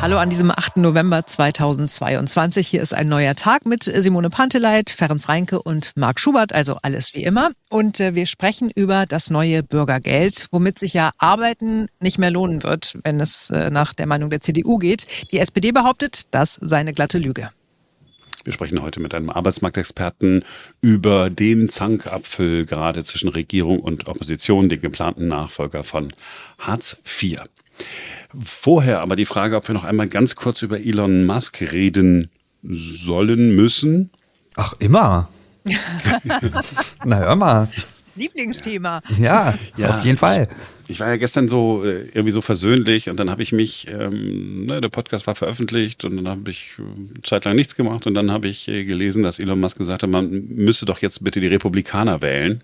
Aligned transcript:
Hallo 0.00 0.16
an 0.16 0.30
diesem 0.30 0.50
8. 0.50 0.78
November 0.78 1.26
2022. 1.26 2.66
Hier 2.66 2.80
ist 2.80 2.94
ein 2.94 3.06
neuer 3.08 3.34
Tag 3.34 3.66
mit 3.66 3.84
Simone 3.84 4.30
Panteleit, 4.30 4.88
Ferenc 4.88 5.28
Reinke 5.28 5.62
und 5.62 5.92
Marc 5.94 6.20
Schubert, 6.20 6.54
also 6.54 6.78
alles 6.80 7.12
wie 7.12 7.22
immer. 7.22 7.50
Und 7.68 8.00
äh, 8.00 8.14
wir 8.14 8.24
sprechen 8.24 8.70
über 8.74 9.04
das 9.04 9.28
neue 9.28 9.62
Bürgergeld, 9.62 10.46
womit 10.52 10.78
sich 10.78 10.94
ja 10.94 11.10
Arbeiten 11.18 11.86
nicht 12.00 12.18
mehr 12.18 12.30
lohnen 12.30 12.62
wird, 12.62 12.96
wenn 13.04 13.20
es 13.20 13.50
äh, 13.50 13.68
nach 13.68 13.92
der 13.92 14.06
Meinung 14.06 14.30
der 14.30 14.40
CDU 14.40 14.78
geht. 14.78 15.06
Die 15.32 15.38
SPD 15.38 15.70
behauptet, 15.70 16.22
das 16.30 16.54
sei 16.54 16.78
eine 16.78 16.94
glatte 16.94 17.18
Lüge. 17.18 17.50
Wir 18.44 18.52
sprechen 18.52 18.80
heute 18.80 19.00
mit 19.00 19.14
einem 19.14 19.28
Arbeitsmarktexperten 19.28 20.44
über 20.80 21.28
den 21.28 21.68
Zankapfel 21.68 22.64
gerade 22.64 23.04
zwischen 23.04 23.28
Regierung 23.28 23.80
und 23.80 24.06
Opposition, 24.08 24.68
den 24.68 24.80
geplanten 24.80 25.28
Nachfolger 25.28 25.84
von 25.84 26.12
Hartz 26.58 26.96
IV. 27.04 27.40
Vorher 28.42 29.00
aber 29.00 29.16
die 29.16 29.26
Frage, 29.26 29.56
ob 29.56 29.68
wir 29.68 29.74
noch 29.74 29.84
einmal 29.84 30.08
ganz 30.08 30.36
kurz 30.36 30.62
über 30.62 30.80
Elon 30.80 31.26
Musk 31.26 31.60
reden 31.60 32.30
sollen, 32.62 33.54
müssen. 33.54 34.10
Ach, 34.56 34.74
immer. 34.78 35.28
Na, 37.04 37.18
hör 37.18 37.36
mal. 37.36 37.68
Lieblingsthema. 38.16 39.00
Ja, 39.18 39.54
ja, 39.76 39.98
auf 39.98 40.04
jeden 40.04 40.18
Fall. 40.18 40.46
Ich, 40.90 41.00
war 41.00 41.08
ja 41.08 41.16
gestern 41.16 41.48
so 41.48 41.84
äh, 41.84 42.08
irgendwie 42.12 42.32
so 42.32 42.40
versöhnlich 42.40 43.08
und 43.08 43.18
dann 43.18 43.30
habe 43.30 43.42
ich 43.42 43.52
mich, 43.52 43.86
ähm, 43.90 44.66
ne, 44.66 44.80
der 44.80 44.88
Podcast 44.88 45.26
war 45.26 45.34
veröffentlicht 45.34 46.04
und 46.04 46.16
dann 46.16 46.28
habe 46.28 46.50
ich 46.50 46.72
äh, 46.78 47.20
zeitlang 47.22 47.56
nichts 47.56 47.76
gemacht 47.76 48.06
und 48.06 48.14
dann 48.14 48.30
habe 48.30 48.48
ich 48.48 48.68
äh, 48.68 48.84
gelesen, 48.84 49.22
dass 49.22 49.38
Elon 49.38 49.60
Musk 49.60 49.78
gesagt 49.78 50.02
hat, 50.02 50.10
man 50.10 50.46
müsse 50.48 50.86
doch 50.86 50.98
jetzt 50.98 51.22
bitte 51.22 51.40
die 51.40 51.46
Republikaner 51.46 52.22
wählen. 52.22 52.62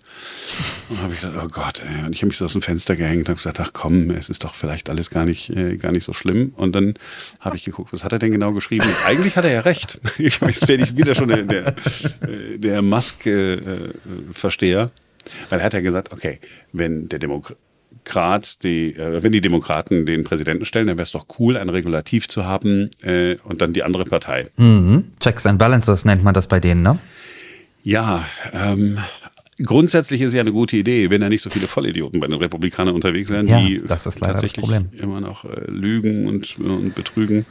Und 0.89 1.01
habe 1.01 1.13
ich 1.13 1.21
gedacht, 1.21 1.43
oh 1.43 1.47
Gott, 1.47 1.81
ey. 1.81 2.05
und 2.05 2.13
ich 2.13 2.21
habe 2.21 2.27
mich 2.27 2.37
so 2.37 2.45
aus 2.45 2.53
dem 2.53 2.61
Fenster 2.61 2.95
gehängt 2.95 3.21
und 3.21 3.29
habe 3.29 3.37
gesagt, 3.37 3.59
ach 3.59 3.71
komm, 3.73 4.09
es 4.11 4.29
ist 4.29 4.43
doch 4.43 4.55
vielleicht 4.55 4.89
alles 4.89 5.09
gar 5.09 5.25
nicht, 5.25 5.49
äh, 5.49 5.77
gar 5.77 5.91
nicht 5.91 6.03
so 6.03 6.13
schlimm. 6.13 6.53
Und 6.57 6.73
dann 6.73 6.95
habe 7.39 7.55
ich 7.55 7.63
geguckt, 7.63 7.93
was 7.93 8.03
hat 8.03 8.11
er 8.11 8.19
denn 8.19 8.31
genau 8.31 8.51
geschrieben? 8.51 8.85
Und 8.85 9.05
eigentlich 9.05 9.37
hat 9.37 9.45
er 9.45 9.51
ja 9.51 9.61
recht. 9.61 9.99
Ich, 10.19 10.41
jetzt 10.41 10.67
werde 10.67 10.83
ich 10.83 10.97
wieder 10.97 11.13
schon 11.13 11.29
der, 11.29 11.43
der, 11.43 11.75
äh, 12.21 12.57
der 12.57 12.81
Musk-Versteher. 12.81 14.81
Äh, 14.81 15.29
weil 15.49 15.59
er 15.59 15.65
hat 15.65 15.73
ja 15.73 15.81
gesagt, 15.81 16.11
okay, 16.11 16.39
wenn 16.73 17.07
der 17.07 17.19
Demokrat 17.19 17.57
die, 18.59 18.95
äh, 18.95 19.21
wenn 19.21 19.31
die 19.31 19.41
Demokraten 19.41 20.05
den 20.05 20.23
Präsidenten 20.23 20.65
stellen, 20.65 20.87
dann 20.87 20.97
wäre 20.97 21.03
es 21.03 21.11
doch 21.11 21.25
cool, 21.39 21.57
ein 21.57 21.69
Regulativ 21.69 22.27
zu 22.27 22.45
haben 22.45 22.89
äh, 23.01 23.35
und 23.43 23.61
dann 23.61 23.73
die 23.73 23.83
andere 23.83 24.05
Partei. 24.05 24.49
Mhm. 24.57 25.05
Checks 25.19 25.45
and 25.45 25.59
Balances 25.59 26.05
nennt 26.05 26.23
man 26.23 26.33
das 26.33 26.47
bei 26.47 26.59
denen, 26.59 26.81
ne? 26.81 26.99
Ja, 27.83 28.25
ähm, 28.53 28.97
grundsätzlich 29.63 30.21
ist 30.21 30.33
ja 30.33 30.41
eine 30.41 30.51
gute 30.51 30.77
Idee, 30.77 31.09
wenn 31.09 31.21
da 31.21 31.29
nicht 31.29 31.41
so 31.41 31.49
viele 31.49 31.67
Vollidioten 31.67 32.19
bei 32.19 32.27
den 32.27 32.37
Republikanern 32.37 32.95
unterwegs 32.95 33.29
sind, 33.29 33.47
ja, 33.47 33.59
die 33.59 33.81
das 33.85 34.05
ist 34.05 34.19
leider 34.19 34.33
tatsächlich 34.33 34.63
das 34.63 34.69
Problem. 34.69 34.89
immer 34.97 35.21
noch 35.21 35.45
äh, 35.45 35.69
lügen 35.69 36.27
und, 36.27 36.59
und 36.59 36.95
betrügen. 36.95 37.45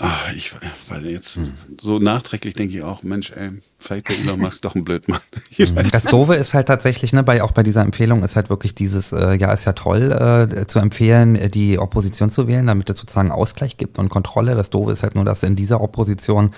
Ach, 0.00 0.32
ich, 0.32 0.52
weil 0.88 1.06
jetzt 1.06 1.36
hm. 1.36 1.52
so 1.80 1.98
nachträglich 1.98 2.54
denke 2.54 2.76
ich 2.76 2.84
auch, 2.84 3.02
Mensch, 3.02 3.32
ey, 3.32 3.50
vielleicht 3.78 4.08
der 4.08 4.18
Elon 4.18 4.38
Musk 4.38 4.62
doch 4.62 4.76
ein 4.76 4.84
Blödmann. 4.84 5.20
Hm. 5.58 5.74
das 5.90 6.04
Doofe 6.04 6.36
ist 6.36 6.54
halt 6.54 6.68
tatsächlich, 6.68 7.12
ne, 7.12 7.24
bei, 7.24 7.42
auch 7.42 7.50
bei 7.50 7.64
dieser 7.64 7.82
Empfehlung 7.82 8.22
ist 8.22 8.36
halt 8.36 8.48
wirklich 8.48 8.76
dieses, 8.76 9.10
äh, 9.10 9.34
ja, 9.34 9.52
ist 9.52 9.64
ja 9.64 9.72
toll, 9.72 10.12
äh, 10.12 10.66
zu 10.68 10.78
empfehlen, 10.78 11.34
äh, 11.34 11.48
die 11.48 11.80
Opposition 11.80 12.30
zu 12.30 12.46
wählen, 12.46 12.68
damit 12.68 12.88
es 12.90 12.98
sozusagen 12.98 13.32
Ausgleich 13.32 13.76
gibt 13.76 13.98
und 13.98 14.08
Kontrolle. 14.08 14.54
Das 14.54 14.70
Doofe 14.70 14.92
ist 14.92 15.02
halt 15.02 15.16
nur, 15.16 15.24
dass 15.24 15.42
in 15.42 15.56
dieser 15.56 15.80
Opposition 15.80 16.52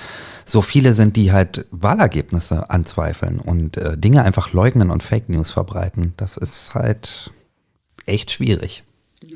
so 0.45 0.61
viele 0.61 0.93
sind, 0.93 1.17
die 1.17 1.33
halt 1.33 1.65
Wahlergebnisse 1.71 2.69
anzweifeln 2.69 3.39
und 3.39 3.79
äh, 3.79 3.97
Dinge 3.97 4.23
einfach 4.23 4.53
leugnen 4.53 4.91
und 4.91 5.03
Fake 5.03 5.31
News 5.31 5.51
verbreiten. 5.51 6.13
Das 6.19 6.37
ist 6.37 6.75
halt 6.75 7.31
echt 8.05 8.31
schwierig. 8.31 8.85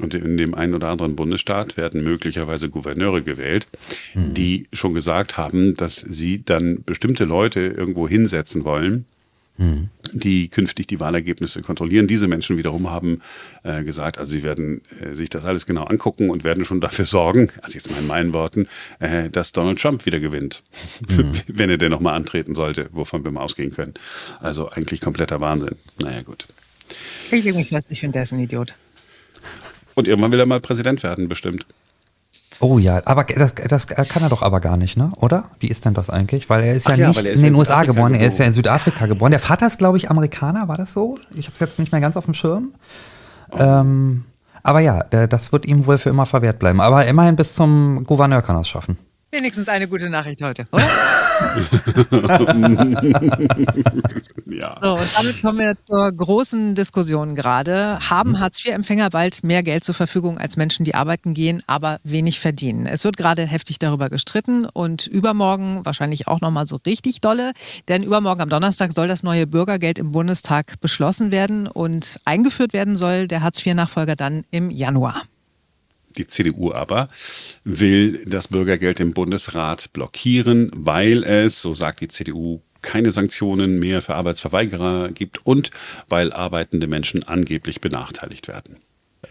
Und 0.01 0.15
in 0.15 0.37
dem 0.37 0.55
einen 0.55 0.75
oder 0.75 0.89
anderen 0.89 1.17
Bundesstaat 1.17 1.77
werden 1.77 2.03
möglicherweise 2.03 2.69
Gouverneure 2.69 3.23
gewählt, 3.23 3.69
mhm. 4.15 4.35
die 4.35 4.67
schon 4.73 4.95
gesagt 4.95 5.37
haben, 5.37 5.75
dass 5.75 5.97
sie 5.97 6.45
dann 6.45 6.83
bestimmte 6.85 7.25
Leute 7.25 7.61
irgendwo 7.61 8.09
hinsetzen 8.09 8.65
wollen, 8.65 9.05
mhm. 9.59 9.89
die 10.13 10.49
künftig 10.49 10.87
die 10.87 11.01
Wahlergebnisse 11.01 11.63
kontrollieren. 11.63 12.07
Diese 12.07 12.27
Menschen 12.27 12.57
wiederum 12.57 12.91
haben 12.91 13.21
äh, 13.63 13.85
gesagt, 13.85 14.19
also 14.19 14.33
sie 14.33 14.43
werden 14.43 14.83
äh, 15.01 15.15
sich 15.15 15.31
das 15.31 15.45
alles 15.45 15.67
genau 15.67 15.85
angucken 15.85 16.31
und 16.31 16.45
werden 16.45 16.65
schon 16.65 16.81
dafür 16.81 17.05
sorgen, 17.05 17.51
also 17.63 17.75
jetzt 17.75 17.91
mal 17.91 17.99
in 17.99 18.07
meinen 18.07 18.35
Worten, 18.35 18.67
äh, 19.01 19.31
dass 19.31 19.53
Donald 19.53 19.81
Trump 19.81 20.07
wieder 20.07 20.21
gewinnt, 20.21 20.63
mhm. 21.09 21.33
wenn 21.49 21.71
er 21.71 21.79
denn 21.79 21.91
nochmal 21.91 22.15
antreten 22.15 22.55
sollte, 22.55 22.89
wovon 22.93 23.25
wir 23.25 23.31
mal 23.31 23.43
ausgehen 23.43 23.73
können. 23.73 23.95
Also 24.41 24.69
eigentlich 24.71 25.01
kompletter 25.01 25.41
Wahnsinn. 25.41 25.77
Naja, 26.03 26.23
gut. 26.23 26.47
Ich 27.31 27.45
lege 27.45 27.57
mich 27.57 27.69
fest, 27.69 27.91
ich 27.91 28.01
finde, 28.01 28.15
der 28.15 28.25
ist 28.25 28.33
ein 28.33 28.41
Idiot. 28.41 28.75
Und 29.95 30.09
irgendwann 30.09 30.33
will 30.33 30.41
er 30.41 30.47
mal 30.47 30.61
Präsident 30.61 31.03
werden, 31.03 31.29
bestimmt. 31.29 31.67
Oh 32.61 32.79
ja, 32.79 33.03
aber 33.05 33.25
das, 33.25 33.55
das 33.55 33.87
kann 33.87 34.23
er 34.23 34.29
doch 34.29 34.43
aber 34.43 34.61
gar 34.61 34.77
nicht, 34.77 34.97
ne? 34.97 35.13
Oder? 35.17 35.51
Wie 35.59 35.69
ist 35.69 35.85
denn 35.85 35.95
das 35.95 36.09
eigentlich? 36.09 36.49
Weil 36.49 36.65
er 36.65 36.75
ist 36.75 36.89
ja 36.89 36.95
ja, 36.95 37.09
nicht 37.09 37.23
ist 37.23 37.43
in 37.43 37.53
den 37.53 37.57
USA 37.57 37.83
geboren, 37.83 38.13
geboren, 38.13 38.15
er 38.15 38.27
ist 38.29 38.39
ja 38.39 38.45
in 38.45 38.53
Südafrika 38.53 39.07
geboren. 39.07 39.33
Der 39.33 39.41
Vater 39.41 39.67
ist, 39.67 39.79
glaube 39.79 39.97
ich, 39.97 40.11
Amerikaner, 40.11 40.69
war 40.69 40.77
das 40.77 40.93
so? 40.93 41.19
Ich 41.35 41.47
habe 41.47 41.55
es 41.55 41.61
jetzt 41.61 41.79
nicht 41.79 41.91
mehr 41.93 42.01
ganz 42.01 42.17
auf 42.17 42.25
dem 42.25 42.35
Schirm. 42.35 42.73
Oh. 43.51 43.59
Ähm, 43.59 44.25
aber 44.63 44.81
ja, 44.81 45.03
das 45.03 45.53
wird 45.53 45.67
ihm 45.67 45.87
wohl 45.87 45.99
für 45.99 46.11
immer 46.11 46.27
verwehrt 46.27 46.59
bleiben. 46.59 46.81
Aber 46.81 47.05
immerhin 47.07 47.37
bis 47.37 47.55
zum 47.55 48.05
Gouverneur 48.05 48.41
kann 48.41 48.57
er 48.57 48.63
es 48.63 48.69
schaffen. 48.69 48.99
Wenigstens 49.31 49.69
eine 49.69 49.89
gute 49.89 50.09
Nachricht 50.09 50.41
heute, 50.43 50.67
oder? 50.71 50.85
ja. 54.47 54.79
So, 54.81 54.95
und 54.95 55.17
damit 55.17 55.43
kommen 55.43 55.59
wir 55.59 55.79
zur 55.79 56.11
großen 56.13 56.75
Diskussion 56.75 57.35
gerade. 57.35 57.99
Haben 58.09 58.31
mhm. 58.31 58.41
Hartz-IV-Empfänger 58.41 59.11
bald 59.11 59.45
mehr 59.45 59.63
Geld 59.63 59.85
zur 59.85 59.95
Verfügung 59.95 60.39
als 60.39 60.57
Menschen, 60.57 60.85
die 60.85 60.95
arbeiten 60.95 61.35
gehen, 61.35 61.63
aber 61.67 61.99
wenig 62.05 62.41
verdienen? 62.41 62.87
Es 62.87 63.05
wird 63.05 63.17
gerade 63.17 63.47
heftig 63.47 63.79
darüber 63.79 64.11
gestritten 64.11 64.67
und 64.67 65.07
übermorgen 65.07 65.85
wahrscheinlich 65.85 66.29
auch 66.29 66.41
nochmal 66.41 66.67
so 66.67 66.79
richtig 66.87 67.21
dolle, 67.21 67.53
denn 67.89 68.03
übermorgen 68.03 68.43
am 68.43 68.49
Donnerstag 68.49 68.93
soll 68.93 69.09
das 69.09 69.23
neue 69.23 69.47
Bürgergeld 69.47 69.99
im 69.99 70.13
Bundestag 70.13 70.81
beschlossen 70.81 71.33
werden 71.33 71.67
und 71.67 72.21
eingeführt 72.25 72.73
werden 72.73 72.97
soll 72.97 73.29
der 73.29 73.43
Hartz-IV-Nachfolger 73.43 74.17
dann 74.17 74.45
im 74.51 74.71
Januar. 74.71 75.23
Die 76.17 76.27
CDU 76.27 76.73
aber 76.73 77.09
will 77.65 78.25
das 78.27 78.49
Bürgergeld 78.49 79.01
im 79.01 79.13
Bundesrat 79.13 79.93
blockieren, 79.93 80.71
weil 80.75 81.25
es, 81.25 81.61
so 81.61 81.75
sagt 81.75 82.01
die 82.01 82.09
CDU, 82.09 82.61
keine 82.83 83.11
Sanktionen 83.11 83.79
mehr 83.79 84.03
für 84.03 84.15
Arbeitsverweigerer 84.15 85.11
gibt 85.11 85.45
und 85.47 85.71
weil 86.09 86.33
arbeitende 86.33 86.87
Menschen 86.87 87.23
angeblich 87.23 87.81
benachteiligt 87.81 88.47
werden. 88.47 88.77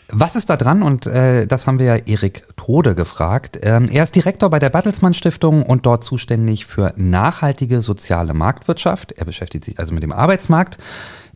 Was 0.09 0.35
ist 0.35 0.49
da 0.49 0.57
dran? 0.57 0.83
Und 0.83 1.07
äh, 1.07 1.47
das 1.47 1.67
haben 1.67 1.79
wir 1.79 1.85
ja 1.85 1.95
Erik 1.95 2.43
Tode 2.55 2.95
gefragt. 2.95 3.59
Ähm, 3.61 3.87
er 3.89 4.03
ist 4.03 4.15
Direktor 4.15 4.49
bei 4.49 4.59
der 4.59 4.69
Bertelsmann 4.69 5.13
Stiftung 5.13 5.63
und 5.63 5.85
dort 5.85 6.03
zuständig 6.03 6.65
für 6.65 6.93
nachhaltige 6.97 7.81
soziale 7.81 8.33
Marktwirtschaft. 8.33 9.11
Er 9.13 9.25
beschäftigt 9.25 9.65
sich 9.65 9.79
also 9.79 9.93
mit 9.93 10.03
dem 10.03 10.11
Arbeitsmarkt. 10.11 10.77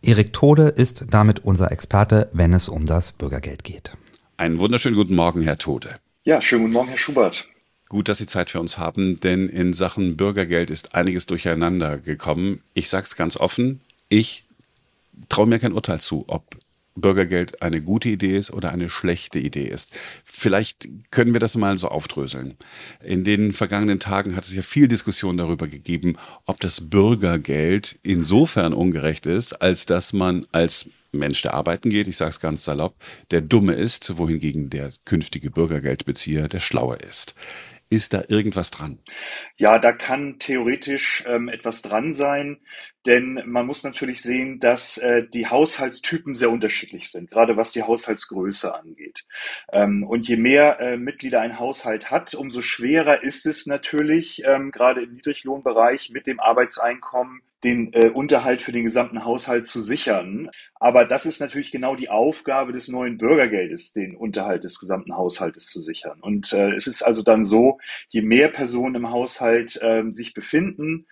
Erik 0.02 0.32
Tode 0.32 0.68
ist 0.68 1.06
damit 1.10 1.44
unser 1.44 1.72
Experte, 1.72 2.28
wenn 2.32 2.52
es 2.52 2.68
um 2.68 2.86
das 2.86 3.12
Bürgergeld 3.12 3.64
geht. 3.64 3.92
Einen 4.38 4.60
wunderschönen 4.60 4.94
guten 4.94 5.16
Morgen, 5.16 5.42
Herr 5.42 5.58
Tode. 5.58 5.98
Ja, 6.22 6.40
schönen 6.40 6.62
guten 6.62 6.74
Morgen, 6.74 6.88
Herr 6.90 6.96
Schubert. 6.96 7.48
Gut, 7.88 8.08
dass 8.08 8.18
Sie 8.18 8.26
Zeit 8.26 8.50
für 8.50 8.60
uns 8.60 8.78
haben, 8.78 9.18
denn 9.18 9.48
in 9.48 9.72
Sachen 9.72 10.16
Bürgergeld 10.16 10.70
ist 10.70 10.94
einiges 10.94 11.26
durcheinander 11.26 11.98
gekommen. 11.98 12.62
Ich 12.72 12.88
sage 12.88 13.02
es 13.02 13.16
ganz 13.16 13.36
offen, 13.36 13.80
ich 14.08 14.44
traue 15.28 15.48
mir 15.48 15.58
kein 15.58 15.72
Urteil 15.72 16.00
zu, 16.00 16.24
ob 16.28 16.44
Bürgergeld 16.94 17.62
eine 17.62 17.80
gute 17.80 18.10
Idee 18.10 18.36
ist 18.36 18.52
oder 18.52 18.70
eine 18.70 18.88
schlechte 18.88 19.40
Idee 19.40 19.66
ist. 19.66 19.90
Vielleicht 20.22 20.88
können 21.10 21.32
wir 21.32 21.40
das 21.40 21.56
mal 21.56 21.76
so 21.76 21.88
aufdröseln. 21.88 22.56
In 23.02 23.24
den 23.24 23.50
vergangenen 23.50 23.98
Tagen 23.98 24.36
hat 24.36 24.44
es 24.44 24.54
ja 24.54 24.62
viel 24.62 24.86
Diskussion 24.86 25.36
darüber 25.36 25.66
gegeben, 25.66 26.16
ob 26.46 26.60
das 26.60 26.88
Bürgergeld 26.88 27.98
insofern 28.04 28.72
ungerecht 28.72 29.26
ist, 29.26 29.54
als 29.54 29.84
dass 29.84 30.12
man 30.12 30.46
als 30.52 30.88
Mensch, 31.12 31.42
der 31.42 31.54
arbeiten 31.54 31.90
geht, 31.90 32.08
ich 32.08 32.16
sage 32.16 32.30
es 32.30 32.40
ganz 32.40 32.64
salopp, 32.64 32.96
der 33.30 33.40
Dumme 33.40 33.74
ist, 33.74 34.18
wohingegen 34.18 34.70
der 34.70 34.92
künftige 35.04 35.50
Bürgergeldbezieher 35.50 36.48
der 36.48 36.60
Schlaue 36.60 36.96
ist. 36.96 37.34
Ist 37.90 38.12
da 38.12 38.22
irgendwas 38.28 38.70
dran? 38.70 38.98
Ja, 39.56 39.78
da 39.78 39.92
kann 39.92 40.38
theoretisch 40.38 41.24
ähm, 41.26 41.48
etwas 41.48 41.80
dran 41.80 42.12
sein, 42.12 42.58
denn 43.08 43.42
man 43.46 43.66
muss 43.66 43.84
natürlich 43.84 44.20
sehen, 44.20 44.60
dass 44.60 44.98
äh, 44.98 45.26
die 45.26 45.46
Haushaltstypen 45.46 46.36
sehr 46.36 46.50
unterschiedlich 46.50 47.10
sind, 47.10 47.30
gerade 47.30 47.56
was 47.56 47.70
die 47.72 47.82
Haushaltsgröße 47.82 48.74
angeht. 48.74 49.24
Ähm, 49.72 50.04
und 50.04 50.28
je 50.28 50.36
mehr 50.36 50.78
äh, 50.78 50.98
Mitglieder 50.98 51.40
ein 51.40 51.58
Haushalt 51.58 52.10
hat, 52.10 52.34
umso 52.34 52.60
schwerer 52.60 53.22
ist 53.22 53.46
es 53.46 53.64
natürlich, 53.66 54.42
ähm, 54.44 54.70
gerade 54.72 55.02
im 55.02 55.14
Niedriglohnbereich 55.14 56.10
mit 56.10 56.26
dem 56.26 56.38
Arbeitseinkommen 56.38 57.40
den 57.64 57.92
äh, 57.92 58.10
Unterhalt 58.10 58.62
für 58.62 58.72
den 58.72 58.84
gesamten 58.84 59.24
Haushalt 59.24 59.66
zu 59.66 59.80
sichern. 59.80 60.50
Aber 60.74 61.06
das 61.06 61.26
ist 61.26 61.40
natürlich 61.40 61.72
genau 61.72 61.96
die 61.96 62.10
Aufgabe 62.10 62.72
des 62.72 62.88
neuen 62.88 63.16
Bürgergeldes, 63.16 63.92
den 63.92 64.16
Unterhalt 64.16 64.64
des 64.64 64.78
gesamten 64.78 65.16
Haushaltes 65.16 65.66
zu 65.66 65.80
sichern. 65.80 66.20
Und 66.20 66.52
äh, 66.52 66.72
es 66.72 66.86
ist 66.86 67.02
also 67.02 67.22
dann 67.22 67.46
so, 67.46 67.78
je 68.10 68.22
mehr 68.22 68.48
Personen 68.48 68.96
im 68.96 69.10
Haushalt 69.10 69.80
äh, 69.82 70.04
sich 70.12 70.34
befinden, 70.34 71.06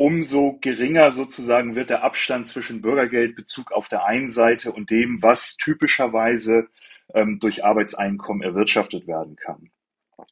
umso 0.00 0.56
geringer 0.62 1.12
sozusagen 1.12 1.76
wird 1.76 1.90
der 1.90 2.02
Abstand 2.02 2.46
zwischen 2.46 2.80
Bürgergeldbezug 2.80 3.70
auf 3.70 3.86
der 3.88 4.06
einen 4.06 4.30
Seite 4.30 4.72
und 4.72 4.88
dem, 4.88 5.22
was 5.22 5.58
typischerweise 5.58 6.68
ähm, 7.12 7.38
durch 7.38 7.66
Arbeitseinkommen 7.66 8.42
erwirtschaftet 8.42 9.06
werden 9.06 9.36
kann. 9.36 9.70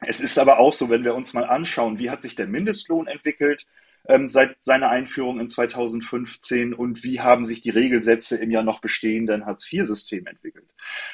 Es 0.01 0.21
ist 0.21 0.39
aber 0.39 0.59
auch 0.59 0.73
so, 0.73 0.89
wenn 0.89 1.05
wir 1.05 1.15
uns 1.15 1.35
mal 1.35 1.45
anschauen, 1.45 1.99
wie 1.99 2.09
hat 2.09 2.23
sich 2.23 2.35
der 2.35 2.47
Mindestlohn 2.47 3.09
entwickelt 3.09 3.67
ähm, 4.07 4.29
seit 4.29 4.63
seiner 4.63 4.91
Einführung 4.91 5.41
in 5.41 5.49
2015 5.49 6.75
und 6.75 7.03
wie 7.03 7.21
haben 7.21 7.45
sich 7.45 7.63
die 7.63 7.71
Regelsätze 7.71 8.37
im 8.37 8.51
ja 8.51 8.63
noch 8.63 8.81
bestehenden 8.81 9.47
Hartz-IV-System 9.47 10.27
entwickelt. 10.27 10.69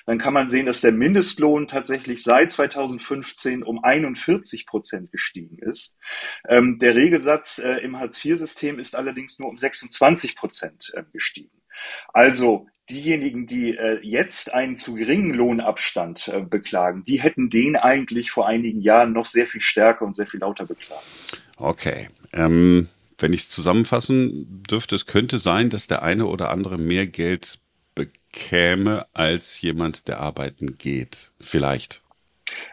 Dann 0.06 0.18
kann 0.18 0.34
man 0.34 0.48
sehen, 0.48 0.66
dass 0.66 0.80
der 0.80 0.92
Mindestlohn 0.92 1.68
tatsächlich 1.68 2.22
seit 2.22 2.52
2015 2.52 3.62
um 3.62 3.82
41 3.82 4.66
Prozent 4.66 5.10
gestiegen 5.10 5.58
ist. 5.58 5.96
Ähm, 6.48 6.78
der 6.78 6.94
Regelsatz 6.94 7.58
äh, 7.58 7.78
im 7.78 7.98
Hartz-IV-System 7.98 8.78
ist 8.78 8.94
allerdings 8.94 9.38
nur 9.38 9.48
um 9.48 9.58
26 9.58 10.36
Prozent 10.36 10.92
äh, 10.94 11.02
gestiegen. 11.12 11.50
Also 12.12 12.68
diejenigen, 12.90 13.46
die 13.46 13.76
äh, 13.76 13.98
jetzt 14.02 14.52
einen 14.52 14.76
zu 14.76 14.94
geringen 14.94 15.32
Lohnabstand 15.32 16.28
äh, 16.28 16.40
beklagen, 16.40 17.04
die 17.04 17.20
hätten 17.22 17.50
den 17.50 17.76
eigentlich 17.76 18.30
vor 18.30 18.46
einigen 18.46 18.80
Jahren 18.80 19.12
noch 19.12 19.26
sehr 19.26 19.46
viel 19.46 19.62
stärker 19.62 20.04
und 20.04 20.14
sehr 20.14 20.26
viel 20.26 20.40
lauter 20.40 20.66
beklagt. 20.66 21.43
Okay. 21.58 22.08
Ähm, 22.32 22.88
wenn 23.18 23.32
ich 23.32 23.42
es 23.42 23.50
zusammenfassen 23.50 24.62
dürfte, 24.68 24.96
es 24.96 25.06
könnte 25.06 25.38
sein, 25.38 25.70
dass 25.70 25.86
der 25.86 26.02
eine 26.02 26.26
oder 26.26 26.50
andere 26.50 26.78
mehr 26.78 27.06
Geld 27.06 27.58
bekäme 27.94 29.06
als 29.12 29.60
jemand, 29.60 30.08
der 30.08 30.20
arbeiten 30.20 30.76
geht. 30.78 31.32
Vielleicht. 31.40 32.02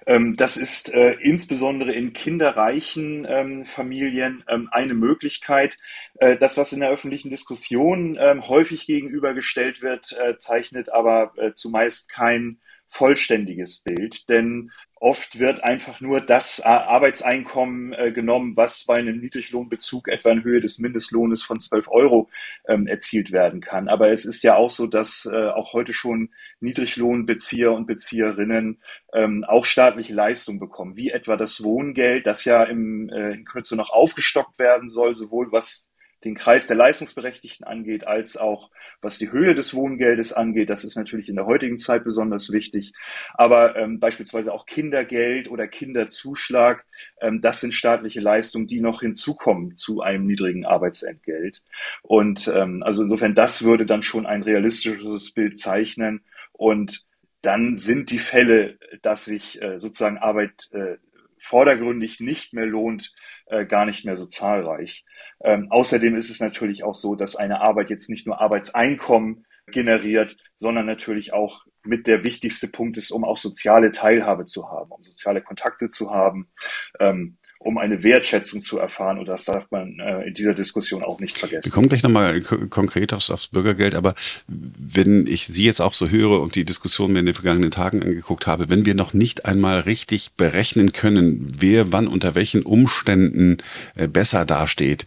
Ähm, 0.06 0.36
das 0.36 0.58
ist 0.58 0.94
äh, 0.94 1.14
insbesondere 1.22 1.94
in 1.94 2.14
kinderreichen 2.14 3.26
ähm, 3.30 3.66
Familien 3.66 4.44
ähm, 4.48 4.68
eine 4.72 4.94
Möglichkeit. 4.94 5.78
Äh, 6.16 6.38
das, 6.38 6.58
was 6.58 6.74
in 6.74 6.82
der 6.82 6.90
öffentlichen 6.90 7.30
Diskussion 7.30 8.18
ähm, 8.20 8.48
häufig 8.48 8.86
gegenübergestellt 8.86 9.82
wird, 9.82 10.14
äh, 10.14 10.36
zeichnet 10.38 10.92
aber 10.92 11.34
äh, 11.38 11.54
zumeist 11.54 12.10
kein 12.10 12.60
vollständiges 12.90 13.80
Bild, 13.80 14.28
denn 14.28 14.72
Oft 15.04 15.40
wird 15.40 15.64
einfach 15.64 16.00
nur 16.00 16.22
das 16.22 16.62
Arbeitseinkommen 16.62 17.92
äh, 17.94 18.12
genommen, 18.12 18.56
was 18.56 18.86
bei 18.86 18.98
einem 18.98 19.20
Niedriglohnbezug 19.20 20.08
etwa 20.08 20.30
in 20.30 20.44
Höhe 20.44 20.62
des 20.62 20.78
Mindestlohnes 20.78 21.42
von 21.42 21.60
12 21.60 21.88
Euro 21.88 22.30
ähm, 22.68 22.86
erzielt 22.86 23.32
werden 23.32 23.62
kann. 23.62 23.88
Aber 23.88 24.10
es 24.10 24.26
ist 24.26 24.44
ja 24.44 24.58
auch 24.58 24.70
so, 24.70 24.86
dass 24.86 25.26
äh, 25.26 25.48
auch 25.48 25.74
heute 25.74 25.92
schon 25.92 26.30
Niedriglohnbezieher 26.60 27.72
und 27.72 27.88
Bezieherinnen 27.88 28.80
ähm, 29.12 29.44
auch 29.48 29.66
staatliche 29.66 30.14
Leistungen 30.14 30.60
bekommen, 30.60 30.96
wie 30.96 31.10
etwa 31.10 31.36
das 31.36 31.64
Wohngeld, 31.64 32.28
das 32.28 32.46
ja 32.46 32.64
im, 32.64 33.10
äh, 33.10 33.32
in 33.32 33.46
Kürze 33.46 33.76
noch 33.76 33.90
aufgestockt 33.90 34.60
werden 34.60 34.88
soll, 34.88 35.16
sowohl 35.16 35.52
was 35.52 35.91
den 36.24 36.36
Kreis 36.36 36.68
der 36.68 36.76
Leistungsberechtigten 36.76 37.66
angeht, 37.66 38.06
als 38.06 38.38
auch 38.38 38.70
was 39.02 39.18
die 39.18 39.32
Höhe 39.32 39.56
des 39.56 39.74
Wohngeldes 39.74 40.34
angeht. 40.34 40.70
Das 40.70 40.84
ist 40.84 40.96
natürlich 40.96 41.30
in 41.30 41.36
der 41.36 41.48
heutigen 41.48 41.78
Zeit 41.78 42.04
besonders 42.04 42.52
wichtig. 42.52 42.94
Aber 43.34 43.76
ähm, 43.76 44.00
beispielsweise 44.00 44.54
auch 44.54 44.66
Kindergeld 44.66 45.50
oder 45.50 45.68
Kinderzuschlag, 45.68 46.86
ähm, 47.22 47.42
das 47.42 47.62
sind 47.62 47.74
staatliche 47.74 48.20
Leistungen, 48.20 48.68
die 48.68 48.82
noch 48.82 49.02
hinzukommen 49.02 49.76
zu 49.76 50.02
einem 50.02 50.26
niedrigen 50.28 50.66
Arbeitsentgelt. 50.66 51.64
Und 52.04 52.48
ähm, 52.48 52.84
also 52.84 53.02
insofern, 53.02 53.36
das 53.36 53.64
würde 53.64 53.86
dann 53.86 54.04
schon 54.04 54.26
ein 54.26 54.44
realistisches 54.44 55.32
Bild 55.32 55.58
zeichnen. 55.58 56.24
Und 56.52 57.04
dann 57.42 57.76
sind 57.76 58.12
die 58.12 58.20
Fälle, 58.20 58.78
dass 59.02 59.26
sich 59.26 59.62
äh, 59.62 59.80
sozusagen 59.80 60.20
Arbeit 60.20 60.70
äh, 60.72 60.98
vordergründig 61.40 62.20
nicht 62.20 62.54
mehr 62.54 62.68
lohnt, 62.68 63.14
äh, 63.48 63.66
gar 63.66 63.86
nicht 63.86 64.06
mehr 64.06 64.16
so 64.16 64.28
zahlreich. 64.28 65.04
Ähm, 65.44 65.68
außerdem 65.70 66.16
ist 66.16 66.30
es 66.30 66.40
natürlich 66.40 66.84
auch 66.84 66.96
so, 66.96 67.16
dass 67.16 67.36
eine 67.36 67.62
Arbeit 67.62 67.90
jetzt 67.90 68.10
nicht 68.10 68.28
nur 68.28 68.40
Arbeitseinkommen 68.42 69.46
generiert, 69.68 70.38
sondern 70.56 70.86
natürlich 70.86 71.34
auch 71.34 71.66
mit 71.84 72.08
der 72.08 72.24
wichtigste 72.24 72.68
Punkt 72.68 72.98
ist, 72.98 73.12
um 73.12 73.24
auch 73.24 73.38
soziale 73.38 73.92
Teilhabe 73.92 74.46
zu 74.46 74.70
haben, 74.70 74.92
um 74.92 75.02
soziale 75.02 75.42
Kontakte 75.42 75.90
zu 75.90 76.12
haben. 76.12 76.52
Ähm, 77.00 77.38
um 77.64 77.78
eine 77.78 78.04
Wertschätzung 78.04 78.60
zu 78.60 78.80
erfahren. 78.80 79.20
Und 79.20 79.28
das 79.28 79.46
darf 79.46 79.66
man 79.70 80.00
äh, 80.00 80.28
in 80.28 80.34
dieser 80.34 80.54
Diskussion 80.54 81.04
auch 81.04 81.20
nicht 81.20 81.38
vergessen. 81.38 81.66
Wir 81.66 81.72
kommen 81.72 81.90
gleich 81.90 82.04
nochmal 82.04 82.42
konkret 82.42 83.14
aufs, 83.14 83.30
aufs 83.30 83.48
Bürgergeld, 83.48 83.96
aber 83.96 84.16
wenn 84.48 85.28
ich 85.28 85.46
Sie 85.46 85.66
jetzt 85.66 85.82
auch 85.82 85.94
so 85.94 86.10
höre 86.10 86.42
und 86.42 86.56
die 86.56 86.66
Diskussion 86.66 87.14
mir 87.14 87.20
in 87.20 87.28
den 87.28 87.36
vergangenen 87.36 87.72
Tagen 87.72 88.02
angeguckt 88.02 88.48
habe, 88.48 88.70
wenn 88.70 88.86
wir 88.86 88.96
noch 88.96 89.14
nicht 89.14 89.46
einmal 89.46 89.82
richtig 89.82 90.32
berechnen 90.38 90.92
können, 90.92 91.48
wer 91.58 91.92
wann 91.92 92.08
unter 92.08 92.36
welchen 92.36 92.64
Umständen 92.64 93.58
äh, 93.96 94.08
besser 94.08 94.46
dasteht, 94.46 95.06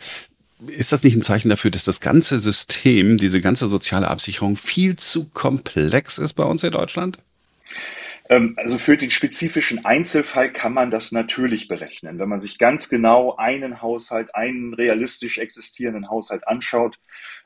ist 0.68 0.92
das 0.92 1.02
nicht 1.02 1.16
ein 1.16 1.22
Zeichen 1.22 1.48
dafür, 1.48 1.70
dass 1.70 1.84
das 1.84 2.00
ganze 2.00 2.38
System, 2.38 3.18
diese 3.18 3.40
ganze 3.40 3.66
soziale 3.66 4.08
Absicherung 4.08 4.56
viel 4.56 4.96
zu 4.96 5.26
komplex 5.26 6.18
ist 6.18 6.34
bei 6.34 6.44
uns 6.44 6.62
in 6.62 6.70
Deutschland? 6.70 7.18
Ähm, 8.28 8.54
also 8.56 8.78
für 8.78 8.96
den 8.96 9.10
spezifischen 9.10 9.84
Einzelfall 9.84 10.52
kann 10.52 10.72
man 10.72 10.90
das 10.90 11.12
natürlich 11.12 11.68
berechnen. 11.68 12.18
Wenn 12.18 12.28
man 12.28 12.40
sich 12.40 12.58
ganz 12.58 12.88
genau 12.88 13.36
einen 13.36 13.82
Haushalt, 13.82 14.34
einen 14.34 14.74
realistisch 14.74 15.38
existierenden 15.38 16.08
Haushalt 16.08 16.46
anschaut, 16.48 16.98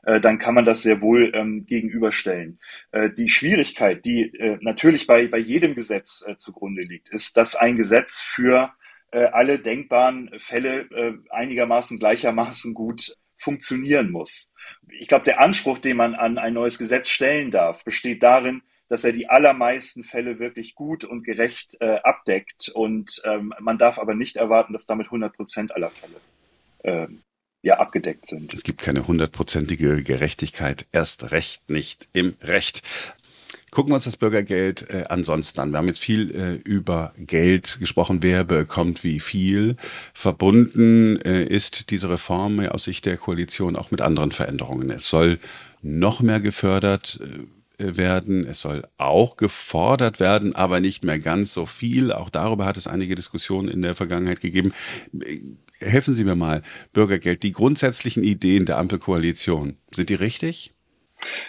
äh, 0.05 0.21
dann 0.21 0.39
kann 0.39 0.55
man 0.55 0.65
das 0.65 0.83
sehr 0.83 1.01
wohl 1.01 1.33
ähm, 1.35 1.67
gegenüberstellen. 1.67 2.61
Äh, 2.93 3.11
die 3.11 3.29
Schwierigkeit, 3.29 4.05
die 4.05 4.35
äh, 4.35 4.59
natürlich 4.61 5.07
bei, 5.07 5.27
bei 5.27 5.39
jedem 5.39 5.75
Gesetz 5.75 6.25
zugrunde 6.39 6.83
liegt, 6.83 7.09
ist, 7.09 7.37
dass 7.37 7.57
ein 7.57 7.77
Gesetz 7.77 8.21
für 8.21 8.73
alle 9.11 9.59
denkbaren 9.59 10.31
Fälle 10.39 11.23
einigermaßen 11.31 11.99
gleichermaßen 11.99 12.75
gut 12.75 13.15
funktionieren 13.39 14.11
muss. 14.11 14.53
Ich 14.91 15.09
glaube, 15.09 15.25
der 15.25 15.41
Anspruch, 15.41 15.79
den 15.79 15.97
man 15.97 16.15
an 16.15 16.37
ein 16.37 16.53
neues 16.53 16.77
Gesetz 16.77 17.09
stellen 17.09 17.51
darf, 17.51 17.85
besteht 17.85 18.23
darin, 18.23 18.61
dass 18.89 19.05
er 19.05 19.13
die 19.13 19.29
allermeisten 19.29 20.05
Fälle 20.05 20.39
wirklich 20.39 20.75
gut 20.75 21.05
und 21.05 21.25
gerecht 21.25 21.77
äh, 21.81 21.99
abdeckt. 22.03 22.69
Und 22.69 23.23
ähm, 23.25 23.53
man 23.61 23.79
darf 23.79 23.99
aber 23.99 24.15
nicht 24.15 24.37
erwarten, 24.37 24.73
dass 24.73 24.87
damit 24.87 25.07
100 25.07 25.35
Prozent 25.35 25.75
aller 25.75 25.91
Fälle 25.91 26.17
ähm, 26.85 27.23
ja 27.63 27.79
abgedeckt 27.79 28.27
sind. 28.27 28.55
Es 28.55 28.63
gibt 28.63 28.81
keine 28.81 29.07
hundertprozentige 29.07 30.03
Gerechtigkeit, 30.03 30.87
erst 30.93 31.33
recht 31.33 31.71
nicht 31.71 32.09
im 32.13 32.37
Recht. 32.43 32.83
Gucken 33.71 33.91
wir 33.91 33.97
uns 33.97 34.05
das 34.05 34.17
Bürgergeld 34.17 34.89
äh, 34.89 35.05
ansonsten 35.11 35.61
an. 35.61 35.71
Wir 35.71 35.79
haben 35.79 35.89
jetzt 35.89 36.03
viel 36.03 36.35
äh, 36.35 36.55
über 36.55 37.13
Geld 37.19 37.79
gesprochen, 37.81 38.23
wer 38.23 38.45
bekommt 38.45 39.05
wie 39.05 39.21
viel. 39.21 39.77
Verbunden 40.15 41.21
äh, 41.21 41.45
ist 41.45 41.91
diese 41.91 42.09
Reform 42.09 42.61
aus 42.61 42.85
Sicht 42.85 43.05
der 43.05 43.19
Koalition 43.19 43.77
auch 43.77 43.91
mit 43.91 44.01
anderen 44.01 44.33
Veränderungen. 44.33 44.91
Es 44.91 45.11
soll 45.11 45.39
noch 45.83 46.21
mehr 46.21 46.41
gefördert 46.41 47.21
äh, 47.23 47.47
werden. 47.79 48.45
Es 48.47 48.61
soll 48.61 48.87
auch 48.99 49.37
gefordert 49.37 50.21
werden, 50.21 50.55
aber 50.55 50.81
nicht 50.81 51.05
mehr 51.05 51.19
ganz 51.19 51.55
so 51.55 51.67
viel. 51.67 52.13
Auch 52.13 52.31
darüber 52.31 52.67
hat 52.67 52.77
es 52.77 52.87
einige 52.87 53.15
Diskussionen 53.15 53.69
in 53.69 53.83
der 53.83 53.95
Vergangenheit 53.95 54.41
gegeben. 54.41 54.73
Helfen 55.79 56.15
Sie 56.15 56.25
mir 56.25 56.35
mal, 56.35 56.63
Bürgergeld, 56.93 57.43
die 57.43 57.53
grundsätzlichen 57.53 58.25
Ideen 58.25 58.67
der 58.67 58.79
Ampelkoalition, 58.79 59.77
sind 59.93 60.11
die 60.11 60.15
richtig? 60.15 60.75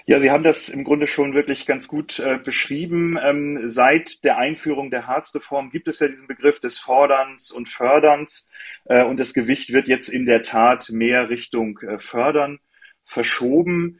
Ja, 0.05 0.19
Sie 0.19 0.31
haben 0.31 0.43
das 0.43 0.69
im 0.69 0.83
Grunde 0.83 1.05
schon 1.05 1.33
wirklich 1.33 1.65
ganz 1.65 1.87
gut 1.87 2.19
äh, 2.19 2.39
beschrieben. 2.43 3.17
Ähm, 3.21 3.71
seit 3.71 4.23
der 4.23 4.37
Einführung 4.37 4.89
der 4.89 5.05
Harz-Reform 5.05 5.69
gibt 5.69 5.87
es 5.87 5.99
ja 5.99 6.07
diesen 6.07 6.27
Begriff 6.27 6.59
des 6.59 6.79
Forderns 6.79 7.51
und 7.51 7.69
Förderns 7.69 8.47
äh, 8.85 9.03
und 9.03 9.19
das 9.19 9.33
Gewicht 9.33 9.71
wird 9.71 9.87
jetzt 9.87 10.09
in 10.09 10.25
der 10.25 10.41
Tat 10.41 10.89
mehr 10.89 11.29
Richtung 11.29 11.79
äh, 11.79 11.99
Fördern 11.99 12.59
verschoben. 13.09 13.99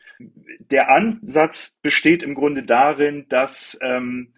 Der 0.69 0.91
Ansatz 0.91 1.79
besteht 1.81 2.21
im 2.21 2.35
Grunde 2.35 2.61
darin, 2.61 3.25
dass 3.27 3.77
ähm, 3.81 4.33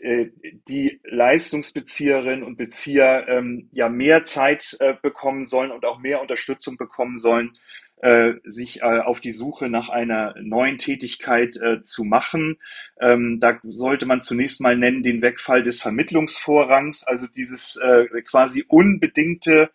äh, 0.00 0.28
die 0.66 1.00
Leistungsbezieherinnen 1.04 2.42
und 2.42 2.56
Bezieher 2.56 3.28
ähm, 3.28 3.68
ja 3.70 3.90
mehr 3.90 4.24
Zeit 4.24 4.78
äh, 4.80 4.94
bekommen 5.00 5.44
sollen 5.44 5.70
und 5.70 5.84
auch 5.84 5.98
mehr 5.98 6.22
Unterstützung 6.22 6.78
bekommen 6.78 7.18
sollen, 7.18 7.52
äh, 7.98 8.32
sich 8.44 8.80
äh, 8.80 9.00
auf 9.00 9.20
die 9.20 9.30
Suche 9.30 9.68
nach 9.68 9.90
einer 9.90 10.34
neuen 10.40 10.78
Tätigkeit 10.78 11.56
äh, 11.58 11.82
zu 11.82 12.02
machen. 12.02 12.56
Ähm, 13.00 13.40
da 13.40 13.58
sollte 13.60 14.06
man 14.06 14.22
zunächst 14.22 14.62
mal 14.62 14.76
nennen 14.76 15.02
den 15.02 15.20
Wegfall 15.20 15.62
des 15.62 15.82
Vermittlungsvorrangs, 15.82 17.04
also 17.04 17.26
dieses 17.26 17.76
äh, 17.76 18.06
quasi 18.22 18.64
unbedingte 18.68 19.70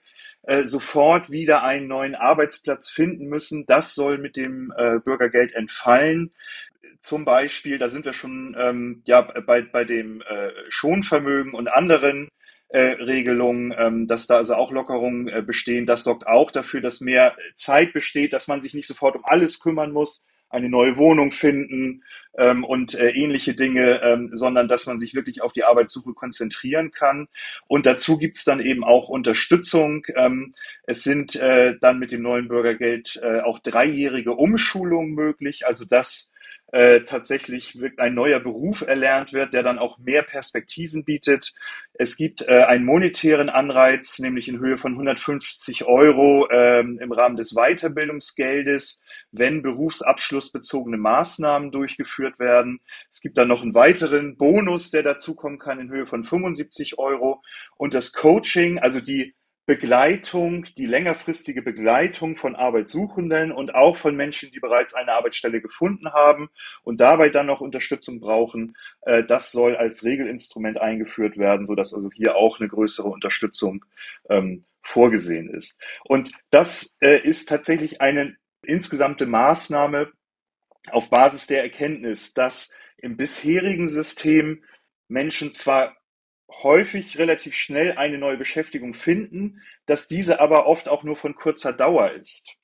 äh, 0.49 0.67
sofort 0.67 1.29
wieder 1.29 1.63
einen 1.63 1.87
neuen 1.87 2.15
Arbeitsplatz 2.15 2.89
finden 2.89 3.27
müssen. 3.27 3.67
Das 3.67 3.93
soll 3.93 4.17
mit 4.17 4.35
dem 4.35 4.73
äh, 4.75 4.99
Bürgergeld 4.99 5.53
entfallen. 5.53 6.31
Zum 6.99 7.23
Beispiel, 7.23 7.77
da 7.77 7.87
sind 7.87 8.03
wir 8.05 8.13
schon 8.13 8.57
ähm, 8.59 9.03
ja, 9.05 9.21
bei, 9.21 9.61
bei 9.61 9.85
dem 9.85 10.21
äh, 10.21 10.49
Schonvermögen 10.67 11.53
und 11.53 11.67
anderen 11.67 12.29
äh, 12.69 12.93
Regelungen, 12.99 13.75
ähm, 13.77 14.07
dass 14.07 14.25
da 14.25 14.37
also 14.37 14.55
auch 14.55 14.71
Lockerungen 14.71 15.27
äh, 15.27 15.43
bestehen. 15.43 15.85
Das 15.85 16.03
sorgt 16.03 16.25
auch 16.25 16.49
dafür, 16.49 16.81
dass 16.81 16.99
mehr 16.99 17.35
Zeit 17.53 17.93
besteht, 17.93 18.33
dass 18.33 18.47
man 18.47 18.63
sich 18.63 18.73
nicht 18.73 18.87
sofort 18.87 19.15
um 19.15 19.25
alles 19.25 19.59
kümmern 19.59 19.91
muss, 19.91 20.25
eine 20.49 20.69
neue 20.69 20.97
Wohnung 20.97 21.31
finden 21.31 22.03
ähm, 22.37 22.63
und 22.63 22.95
äh, 22.95 23.09
ähnliche 23.11 23.53
Dinge, 23.53 24.01
ähm, 24.01 24.29
sondern 24.31 24.67
dass 24.67 24.85
man 24.85 24.97
sich 24.97 25.13
wirklich 25.13 25.41
auf 25.41 25.53
die 25.53 25.63
Arbeitssuche 25.63 26.13
konzentrieren 26.13 26.91
kann. 26.91 27.27
Und 27.67 27.85
dazu 27.85 28.17
gibt's 28.17 28.45
dann 28.45 28.59
eben 28.59 28.83
auch 28.83 29.09
Unterstützung. 29.09 30.05
Ähm, 30.15 30.53
es 30.83 31.03
sind 31.03 31.35
äh, 31.35 31.75
dann 31.79 31.99
mit 31.99 32.11
dem 32.11 32.21
neuen 32.21 32.47
Bürgergeld 32.47 33.19
äh, 33.21 33.41
auch 33.41 33.59
dreijährige 33.59 34.33
Umschulungen 34.33 35.13
möglich, 35.13 35.67
also 35.67 35.85
dass 35.85 36.33
äh, 36.71 37.01
tatsächlich 37.01 37.79
ein 37.97 38.13
neuer 38.13 38.39
Beruf 38.39 38.81
erlernt 38.81 39.33
wird, 39.33 39.53
der 39.53 39.63
dann 39.63 39.79
auch 39.79 39.97
mehr 39.97 40.21
Perspektiven 40.21 41.03
bietet. 41.03 41.53
Es 41.93 42.15
gibt 42.15 42.43
äh, 42.43 42.63
einen 42.63 42.85
monetären 42.85 43.49
Anreiz, 43.49 44.19
nämlich 44.19 44.47
in 44.47 44.59
Höhe 44.59 44.77
von 44.77 44.93
150 44.93 45.85
Euro 45.85 46.47
ähm, 46.51 46.99
im 47.01 47.11
Rahmen 47.11 47.37
des 47.37 47.55
Weiterbildungsgeldes, 47.55 49.01
wenn 49.31 49.63
berufsabschlussbezogene 49.63 50.97
Maßnahmen 50.97 51.71
durchgeführt 51.71 52.37
werden. 52.39 52.81
Es 53.11 53.21
gibt 53.21 53.37
dann 53.37 53.47
noch 53.47 53.63
einen 53.63 53.73
weiteren 53.73 54.37
Bonus, 54.37 54.91
der 54.91 55.03
dazukommen 55.03 55.59
kann 55.59 55.79
in 55.79 55.89
Höhe 55.89 56.05
von 56.05 56.23
75 56.23 56.99
Euro. 56.99 57.41
Und 57.77 57.93
das 57.93 58.13
Coaching, 58.13 58.79
also 58.79 59.01
die 59.01 59.33
Begleitung, 59.69 60.65
die 60.79 60.87
längerfristige 60.87 61.61
Begleitung 61.61 62.37
von 62.37 62.55
Arbeitssuchenden 62.55 63.51
und 63.51 63.75
auch 63.75 63.97
von 63.97 64.15
Menschen, 64.15 64.49
die 64.51 64.59
bereits 64.59 64.95
eine 64.95 65.11
Arbeitsstelle 65.11 65.61
gefunden 65.61 66.11
haben 66.11 66.49
und 66.81 66.99
dabei 66.99 67.29
dann 67.29 67.45
noch 67.45 67.61
Unterstützung 67.61 68.19
brauchen. 68.19 68.75
Äh, 69.01 69.23
das 69.25 69.51
soll 69.51 69.75
als 69.75 70.03
Regelinstrument 70.03 70.81
eingeführt 70.81 71.37
werden, 71.37 71.67
sodass 71.67 71.93
also 71.93 72.09
hier 72.11 72.35
auch 72.35 72.59
eine 72.59 72.67
größere 72.67 73.07
Unterstützung 73.07 73.85
ähm, 74.27 74.65
vorgesehen 74.81 75.53
ist. 75.53 75.79
Und 76.03 76.31
das 76.49 76.97
äh, 76.99 77.21
ist 77.21 77.47
tatsächlich 77.47 78.01
eine 78.01 78.37
insgesamte 78.63 79.27
Maßnahme 79.27 80.11
auf 80.89 81.11
Basis 81.11 81.45
der 81.45 81.61
Erkenntnis, 81.61 82.33
dass 82.33 82.71
im 82.97 83.17
bisherigen 83.17 83.87
System 83.87 84.63
Menschen 85.07 85.53
zwar 85.53 85.98
häufig 86.49 87.17
relativ 87.17 87.55
schnell 87.55 87.93
eine 87.93 88.17
neue 88.17 88.37
Beschäftigung 88.37 88.93
finden, 88.93 89.61
dass 89.85 90.07
diese 90.07 90.39
aber 90.39 90.67
oft 90.67 90.89
auch 90.89 91.03
nur 91.03 91.15
von 91.15 91.35
kurzer 91.35 91.73
Dauer 91.73 92.11
ist. 92.11 92.55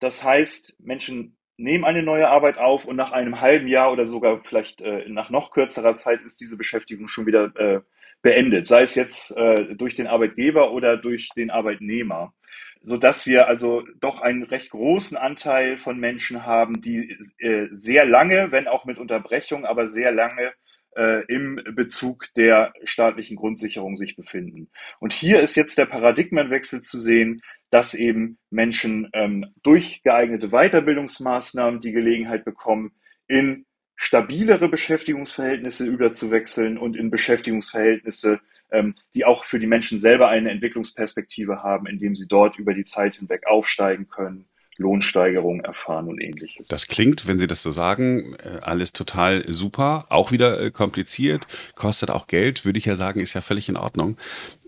Das 0.00 0.24
heißt, 0.24 0.76
Menschen 0.80 1.36
nehmen 1.56 1.84
eine 1.84 2.02
neue 2.02 2.28
Arbeit 2.28 2.58
auf 2.58 2.84
und 2.84 2.96
nach 2.96 3.12
einem 3.12 3.40
halben 3.40 3.68
Jahr 3.68 3.92
oder 3.92 4.06
sogar 4.06 4.42
vielleicht 4.44 4.80
äh, 4.80 5.08
nach 5.08 5.30
noch 5.30 5.52
kürzerer 5.52 5.96
Zeit 5.96 6.20
ist 6.22 6.40
diese 6.40 6.56
Beschäftigung 6.56 7.06
schon 7.06 7.26
wieder 7.26 7.52
äh, 7.56 7.80
beendet, 8.22 8.66
sei 8.66 8.82
es 8.82 8.94
jetzt 8.94 9.36
äh, 9.36 9.74
durch 9.76 9.94
den 9.94 10.06
Arbeitgeber 10.06 10.72
oder 10.72 10.96
durch 10.96 11.28
den 11.36 11.50
Arbeitnehmer, 11.50 12.32
so 12.80 12.96
dass 12.96 13.26
wir 13.26 13.48
also 13.48 13.84
doch 14.00 14.20
einen 14.20 14.42
recht 14.42 14.70
großen 14.70 15.16
Anteil 15.16 15.76
von 15.76 16.00
Menschen 16.00 16.44
haben, 16.44 16.80
die 16.80 17.16
äh, 17.38 17.68
sehr 17.70 18.06
lange, 18.06 18.50
wenn 18.50 18.66
auch 18.66 18.84
mit 18.84 18.98
Unterbrechung, 18.98 19.64
aber 19.64 19.88
sehr 19.88 20.10
lange 20.10 20.52
äh, 20.96 21.24
im 21.28 21.60
Bezug 21.74 22.28
der 22.36 22.72
staatlichen 22.84 23.36
Grundsicherung 23.36 23.96
sich 23.96 24.16
befinden. 24.16 24.70
Und 25.00 25.12
hier 25.12 25.40
ist 25.40 25.54
jetzt 25.56 25.78
der 25.78 25.86
Paradigmenwechsel 25.86 26.80
zu 26.82 26.98
sehen, 26.98 27.42
dass 27.70 27.94
eben 27.94 28.38
Menschen 28.50 29.08
ähm, 29.12 29.46
durch 29.62 30.02
geeignete 30.02 30.50
Weiterbildungsmaßnahmen 30.50 31.80
die 31.80 31.92
Gelegenheit 31.92 32.44
bekommen, 32.44 32.92
in 33.26 33.66
stabilere 33.96 34.68
Beschäftigungsverhältnisse 34.68 35.86
überzuwechseln 35.86 36.78
und 36.78 36.96
in 36.96 37.10
Beschäftigungsverhältnisse, 37.10 38.40
ähm, 38.70 38.94
die 39.14 39.24
auch 39.24 39.44
für 39.44 39.58
die 39.58 39.66
Menschen 39.66 40.00
selber 40.00 40.28
eine 40.28 40.50
Entwicklungsperspektive 40.50 41.62
haben, 41.62 41.86
indem 41.86 42.14
sie 42.14 42.26
dort 42.26 42.58
über 42.58 42.74
die 42.74 42.84
Zeit 42.84 43.16
hinweg 43.16 43.46
aufsteigen 43.46 44.08
können 44.08 44.46
Lohnsteigerungen 44.76 45.64
erfahren 45.64 46.08
und 46.08 46.20
ähnliches. 46.20 46.68
Das 46.68 46.86
klingt, 46.86 47.26
wenn 47.26 47.38
Sie 47.38 47.46
das 47.46 47.62
so 47.62 47.70
sagen, 47.70 48.34
äh, 48.42 48.60
alles 48.62 48.92
total 48.92 49.44
super, 49.52 50.06
auch 50.08 50.32
wieder 50.32 50.60
äh, 50.60 50.70
kompliziert, 50.70 51.46
kostet 51.74 52.10
auch 52.10 52.26
Geld, 52.26 52.64
würde 52.64 52.78
ich 52.78 52.84
ja 52.84 52.96
sagen, 52.96 53.20
ist 53.20 53.34
ja 53.34 53.40
völlig 53.40 53.68
in 53.68 53.76
Ordnung. 53.76 54.16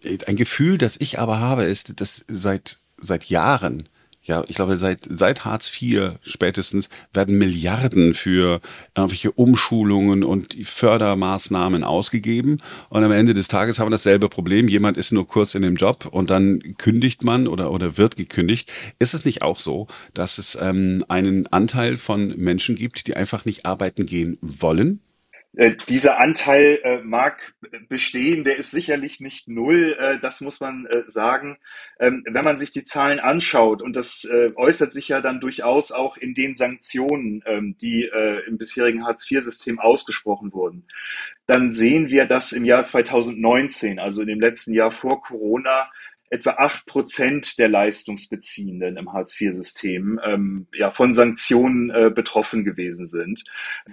Äh, 0.03 0.19
ein 0.27 0.37
Gefühl, 0.37 0.79
das 0.79 0.97
ich 1.01 1.19
aber 1.19 1.41
habe, 1.41 1.65
ist, 1.65 2.01
dass 2.01 2.25
seit, 2.29 2.79
seit 2.99 3.25
Jahren 3.27 3.89
ja, 4.27 4.43
ich 4.49 4.57
glaube, 4.57 4.77
seit, 4.77 5.09
seit 5.09 5.45
Hartz 5.45 5.71
IV 5.81 6.15
spätestens 6.21 6.91
werden 7.13 7.39
Milliarden 7.39 8.13
für 8.13 8.61
irgendwelche 8.97 9.31
Umschulungen 9.31 10.25
und 10.25 10.57
Fördermaßnahmen 10.61 11.85
ausgegeben. 11.85 12.59
Und 12.89 13.05
am 13.05 13.13
Ende 13.13 13.35
des 13.35 13.47
Tages 13.47 13.79
haben 13.79 13.87
wir 13.87 13.93
dasselbe 13.93 14.29
Problem. 14.29 14.67
Jemand 14.67 14.97
ist 14.97 15.13
nur 15.13 15.29
kurz 15.29 15.55
in 15.55 15.63
dem 15.63 15.77
Job 15.77 16.09
und 16.11 16.31
dann 16.31 16.77
kündigt 16.77 17.23
man 17.23 17.47
oder, 17.47 17.71
oder 17.71 17.99
wird 17.99 18.17
gekündigt. 18.17 18.73
Ist 18.99 19.15
es 19.15 19.25
nicht 19.25 19.43
auch 19.43 19.61
so, 19.61 19.87
dass 20.13 20.39
es 20.39 20.59
ähm, 20.61 21.05
einen 21.07 21.47
Anteil 21.53 21.97
von 21.97 22.37
Menschen 22.37 22.75
gibt, 22.75 23.07
die 23.07 23.15
einfach 23.15 23.45
nicht 23.45 23.65
arbeiten 23.65 24.07
gehen 24.07 24.39
wollen? 24.41 25.01
Äh, 25.57 25.75
dieser 25.89 26.21
Anteil 26.21 26.81
äh, 26.85 27.01
mag 27.03 27.55
bestehen, 27.89 28.45
der 28.45 28.59
ist 28.59 28.71
sicherlich 28.71 29.21
nicht 29.21 29.49
null, 29.49 29.97
äh, 29.99 30.19
das 30.21 30.43
muss 30.43 30.61
man 30.61 30.85
äh, 30.85 31.05
sagen. 31.07 31.57
Ähm, 31.99 32.23
wenn 32.29 32.45
man 32.45 32.59
sich 32.59 32.73
die 32.73 32.85
Zahlen 32.85 33.21
anschaut, 33.21 33.81
und 33.81 33.97
das 33.97 34.25
äh, 34.25 34.53
äußert 34.55 34.93
sich 34.93 35.09
ja 35.09 35.23
dann 35.23 35.41
durchaus 35.41 35.93
auch 35.93 36.19
in 36.19 36.35
den 36.35 36.57
Sanktionen, 36.57 37.43
ähm, 37.47 37.75
die 37.81 38.05
äh, 38.05 38.47
im 38.47 38.59
bisherigen 38.59 39.07
Hartz-IV-System 39.07 39.81
ausgesprochen 39.81 40.53
wurden, 40.53 40.87
dann 41.47 41.73
sehen 41.73 42.11
wir, 42.11 42.27
dass 42.27 42.53
im 42.53 42.67
Jahr 42.67 42.85
2019, 42.85 43.99
also 43.99 44.21
in 44.21 44.29
dem 44.29 44.41
letzten 44.41 44.75
Jahr 44.75 44.93
vor 44.93 45.23
Corona, 45.23 45.89
etwa 46.31 46.51
acht 46.51 46.87
Prozent 46.87 47.59
der 47.59 47.69
Leistungsbeziehenden 47.69 48.97
im 48.97 49.13
Hartz-IV-System 49.13 50.21
ähm, 50.25 50.67
ja, 50.73 50.91
von 50.91 51.15
Sanktionen 51.15 51.91
äh, 51.91 52.11
betroffen 52.11 52.65
gewesen 52.65 53.07
sind. 53.07 53.45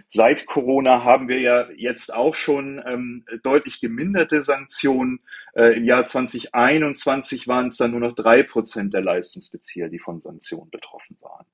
Seit 0.10 0.46
Corona 0.46 1.04
haben 1.04 1.28
wir 1.28 1.40
ja 1.40 1.70
jetzt 1.76 2.14
auch 2.14 2.36
schon 2.36 2.82
ähm, 2.86 3.26
deutlich 3.44 3.82
geminderte 3.82 4.42
Sanktionen. 4.42 5.20
Äh, 5.56 5.78
Im 5.78 5.86
Jahr 5.86 6.06
2021 6.06 7.48
waren 7.48 7.68
es 7.68 7.78
dann 7.78 7.92
nur 7.92 8.00
noch 8.00 8.16
drei 8.16 8.44
Prozent 8.44 8.94
der 8.94 9.02
Leistungsbezieher, 9.02 9.90
die 9.90 10.00
von 10.00 10.20
Sanktionen 10.20 10.70
betroffen 10.72 11.18
waren. 11.22 11.46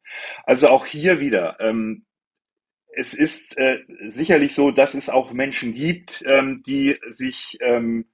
Also 0.43 0.69
auch 0.69 0.85
hier 0.85 1.19
wieder. 1.19 1.57
Ähm, 1.59 2.05
es 2.91 3.13
ist 3.13 3.57
äh, 3.57 3.79
sicherlich 4.07 4.53
so, 4.53 4.71
dass 4.71 4.93
es 4.93 5.09
auch 5.09 5.31
Menschen 5.31 5.73
gibt, 5.73 6.23
ähm, 6.27 6.63
die 6.65 6.97
sich 7.07 7.57
ähm, 7.61 8.05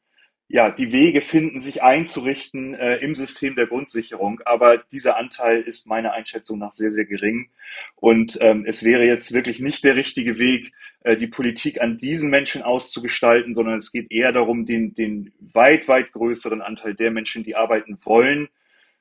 ja, 0.47 0.69
die 0.69 0.91
Wege 0.91 1.21
finden, 1.21 1.61
sich 1.61 1.81
einzurichten 1.81 2.75
äh, 2.75 2.97
im 2.97 3.15
System 3.15 3.55
der 3.55 3.65
Grundsicherung. 3.65 4.41
Aber 4.45 4.77
dieser 4.91 5.17
Anteil 5.17 5.61
ist 5.61 5.87
meiner 5.87 6.13
Einschätzung 6.13 6.59
nach 6.59 6.71
sehr, 6.71 6.91
sehr 6.91 7.05
gering. 7.05 7.49
Und 7.95 8.37
ähm, 8.41 8.63
es 8.67 8.83
wäre 8.83 9.05
jetzt 9.05 9.33
wirklich 9.33 9.59
nicht 9.59 9.83
der 9.83 9.95
richtige 9.95 10.37
Weg, 10.37 10.71
äh, 11.01 11.17
die 11.17 11.27
Politik 11.27 11.81
an 11.81 11.97
diesen 11.97 12.29
Menschen 12.29 12.61
auszugestalten, 12.61 13.55
sondern 13.55 13.77
es 13.77 13.91
geht 13.91 14.11
eher 14.11 14.31
darum, 14.33 14.67
den, 14.67 14.93
den 14.93 15.33
weit, 15.39 15.87
weit 15.87 16.11
größeren 16.11 16.61
Anteil 16.61 16.93
der 16.93 17.09
Menschen, 17.09 17.43
die 17.43 17.55
arbeiten 17.55 17.97
wollen, 18.03 18.47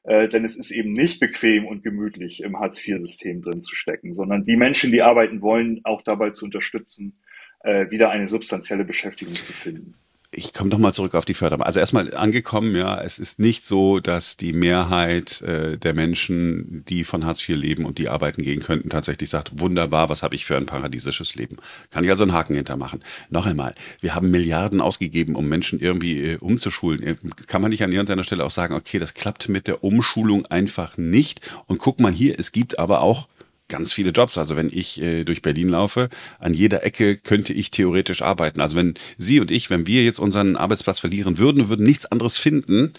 äh, 0.04 0.30
denn 0.30 0.46
es 0.46 0.56
ist 0.56 0.70
eben 0.70 0.94
nicht 0.94 1.20
bequem 1.20 1.66
und 1.66 1.82
gemütlich 1.82 2.42
im 2.42 2.58
Hartz-IV-System 2.58 3.42
drin 3.42 3.60
zu 3.60 3.76
stecken, 3.76 4.14
sondern 4.14 4.46
die 4.46 4.56
Menschen, 4.56 4.92
die 4.92 5.02
arbeiten 5.02 5.42
wollen, 5.42 5.82
auch 5.84 6.00
dabei 6.00 6.30
zu 6.30 6.46
unterstützen, 6.46 7.20
äh, 7.60 7.90
wieder 7.90 8.08
eine 8.08 8.28
substanzielle 8.28 8.86
Beschäftigung 8.86 9.34
zu 9.34 9.52
finden 9.52 9.94
ich 10.36 10.52
komme 10.52 10.70
doch 10.70 10.78
mal 10.78 10.92
zurück 10.92 11.14
auf 11.14 11.24
die 11.24 11.34
Förderung. 11.34 11.64
Also 11.64 11.80
erstmal 11.80 12.14
angekommen, 12.14 12.74
ja, 12.74 13.00
es 13.00 13.18
ist 13.18 13.38
nicht 13.38 13.64
so, 13.64 14.00
dass 14.00 14.36
die 14.36 14.52
Mehrheit 14.52 15.42
äh, 15.42 15.78
der 15.78 15.94
Menschen, 15.94 16.84
die 16.88 17.04
von 17.04 17.24
Hartz 17.24 17.48
IV 17.48 17.56
leben 17.56 17.84
und 17.84 17.98
die 17.98 18.08
arbeiten 18.08 18.42
gehen 18.42 18.60
könnten, 18.60 18.90
tatsächlich 18.90 19.30
sagt, 19.30 19.60
wunderbar, 19.60 20.08
was 20.08 20.22
habe 20.22 20.34
ich 20.34 20.44
für 20.44 20.56
ein 20.56 20.66
paradiesisches 20.66 21.34
Leben. 21.34 21.56
Kann 21.90 22.04
ich 22.04 22.10
also 22.10 22.24
einen 22.24 22.32
Haken 22.32 22.54
hintermachen. 22.54 23.00
Noch 23.30 23.46
einmal, 23.46 23.74
wir 24.00 24.14
haben 24.14 24.30
Milliarden 24.30 24.80
ausgegeben, 24.80 25.34
um 25.34 25.48
Menschen 25.48 25.80
irgendwie 25.80 26.32
äh, 26.32 26.36
umzuschulen. 26.38 27.02
Äh, 27.02 27.16
kann 27.46 27.62
man 27.62 27.70
nicht 27.70 27.82
an 27.82 27.92
irgendeiner 27.92 28.24
Stelle 28.24 28.44
auch 28.44 28.50
sagen, 28.50 28.74
okay, 28.74 28.98
das 28.98 29.14
klappt 29.14 29.48
mit 29.48 29.66
der 29.66 29.84
Umschulung 29.84 30.46
einfach 30.46 30.96
nicht. 30.96 31.40
Und 31.66 31.78
guck 31.78 32.00
mal 32.00 32.12
hier, 32.12 32.38
es 32.38 32.52
gibt 32.52 32.78
aber 32.78 33.00
auch 33.00 33.28
ganz 33.68 33.92
viele 33.92 34.10
Jobs. 34.10 34.38
Also 34.38 34.56
wenn 34.56 34.70
ich 34.72 35.00
äh, 35.00 35.24
durch 35.24 35.42
Berlin 35.42 35.68
laufe, 35.68 36.08
an 36.38 36.54
jeder 36.54 36.84
Ecke 36.84 37.16
könnte 37.16 37.52
ich 37.52 37.70
theoretisch 37.70 38.22
arbeiten. 38.22 38.60
Also 38.60 38.76
wenn 38.76 38.94
Sie 39.18 39.40
und 39.40 39.50
ich, 39.50 39.70
wenn 39.70 39.86
wir 39.86 40.04
jetzt 40.04 40.18
unseren 40.18 40.56
Arbeitsplatz 40.56 41.00
verlieren 41.00 41.38
würden, 41.38 41.68
würden 41.68 41.86
nichts 41.86 42.06
anderes 42.06 42.38
finden. 42.38 42.92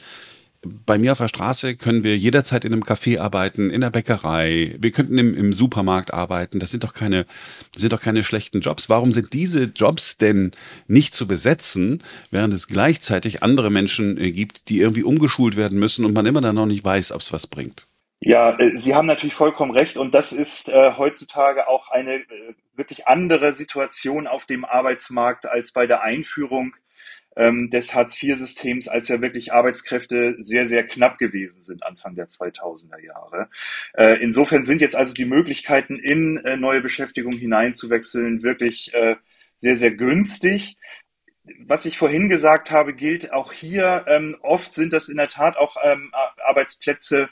Bei 0.63 0.97
mir 0.97 1.11
auf 1.11 1.19
der 1.19 1.27
Straße 1.27 1.75
können 1.75 2.03
wir 2.03 2.17
jederzeit 2.17 2.65
in 2.65 2.73
einem 2.73 2.81
Café 2.81 3.19
arbeiten, 3.19 3.69
in 3.69 3.81
der 3.81 3.91
Bäckerei. 3.91 4.75
Wir 4.79 4.89
könnten 4.89 5.19
im, 5.19 5.35
im 5.35 5.53
Supermarkt 5.53 6.11
arbeiten. 6.11 6.59
Das 6.59 6.71
sind 6.71 6.83
doch 6.83 6.93
keine, 6.93 7.27
sind 7.75 7.93
doch 7.93 8.01
keine 8.01 8.23
schlechten 8.23 8.61
Jobs. 8.61 8.89
Warum 8.89 9.11
sind 9.11 9.33
diese 9.33 9.65
Jobs 9.65 10.17
denn 10.17 10.51
nicht 10.87 11.13
zu 11.13 11.27
besetzen, 11.27 12.01
während 12.31 12.51
es 12.55 12.67
gleichzeitig 12.67 13.43
andere 13.43 13.69
Menschen 13.69 14.17
äh, 14.17 14.31
gibt, 14.31 14.69
die 14.69 14.79
irgendwie 14.79 15.03
umgeschult 15.03 15.55
werden 15.55 15.77
müssen 15.77 16.03
und 16.03 16.13
man 16.13 16.25
immer 16.25 16.41
dann 16.41 16.55
noch 16.55 16.65
nicht 16.65 16.83
weiß, 16.83 17.11
ob 17.11 17.21
es 17.21 17.31
was 17.31 17.45
bringt? 17.45 17.87
Ja, 18.25 18.57
äh, 18.59 18.75
Sie 18.75 18.95
haben 18.95 19.05
natürlich 19.05 19.35
vollkommen 19.35 19.69
recht 19.69 19.97
und 19.97 20.15
das 20.15 20.33
ist 20.33 20.67
äh, 20.67 20.93
heutzutage 20.97 21.67
auch 21.67 21.91
eine 21.91 22.15
äh, 22.15 22.55
wirklich 22.75 23.07
andere 23.07 23.53
Situation 23.53 24.25
auf 24.25 24.45
dem 24.45 24.65
Arbeitsmarkt 24.65 25.45
als 25.45 25.71
bei 25.71 25.85
der 25.85 26.01
Einführung 26.01 26.75
ähm, 27.35 27.69
des 27.69 27.93
Hartz-IV-Systems, 27.93 28.87
als 28.87 29.09
ja 29.09 29.21
wirklich 29.21 29.53
Arbeitskräfte 29.53 30.37
sehr, 30.39 30.65
sehr 30.65 30.87
knapp 30.87 31.19
gewesen 31.19 31.61
sind 31.61 31.85
Anfang 31.85 32.15
der 32.15 32.27
2000er 32.27 32.99
Jahre. 32.99 33.47
Äh, 33.93 34.23
insofern 34.23 34.63
sind 34.63 34.81
jetzt 34.81 34.95
also 34.95 35.13
die 35.13 35.25
Möglichkeiten, 35.25 35.95
in 35.95 36.37
äh, 36.37 36.57
neue 36.57 36.81
Beschäftigung 36.81 37.33
hineinzuwechseln, 37.33 38.41
wirklich 38.41 38.91
äh, 38.95 39.17
sehr, 39.57 39.77
sehr 39.77 39.91
günstig 39.91 40.77
was 41.59 41.85
ich 41.85 41.99
vorhin 41.99 42.27
gesagt 42.27 42.71
habe, 42.71 42.95
gilt 42.95 43.31
auch 43.31 43.53
hier. 43.53 44.05
Ähm, 44.07 44.35
oft 44.41 44.73
sind 44.73 44.93
das 44.93 45.09
in 45.09 45.17
der 45.17 45.27
Tat 45.27 45.57
auch 45.57 45.77
ähm, 45.83 46.11
Arbeitsplätze, 46.43 47.29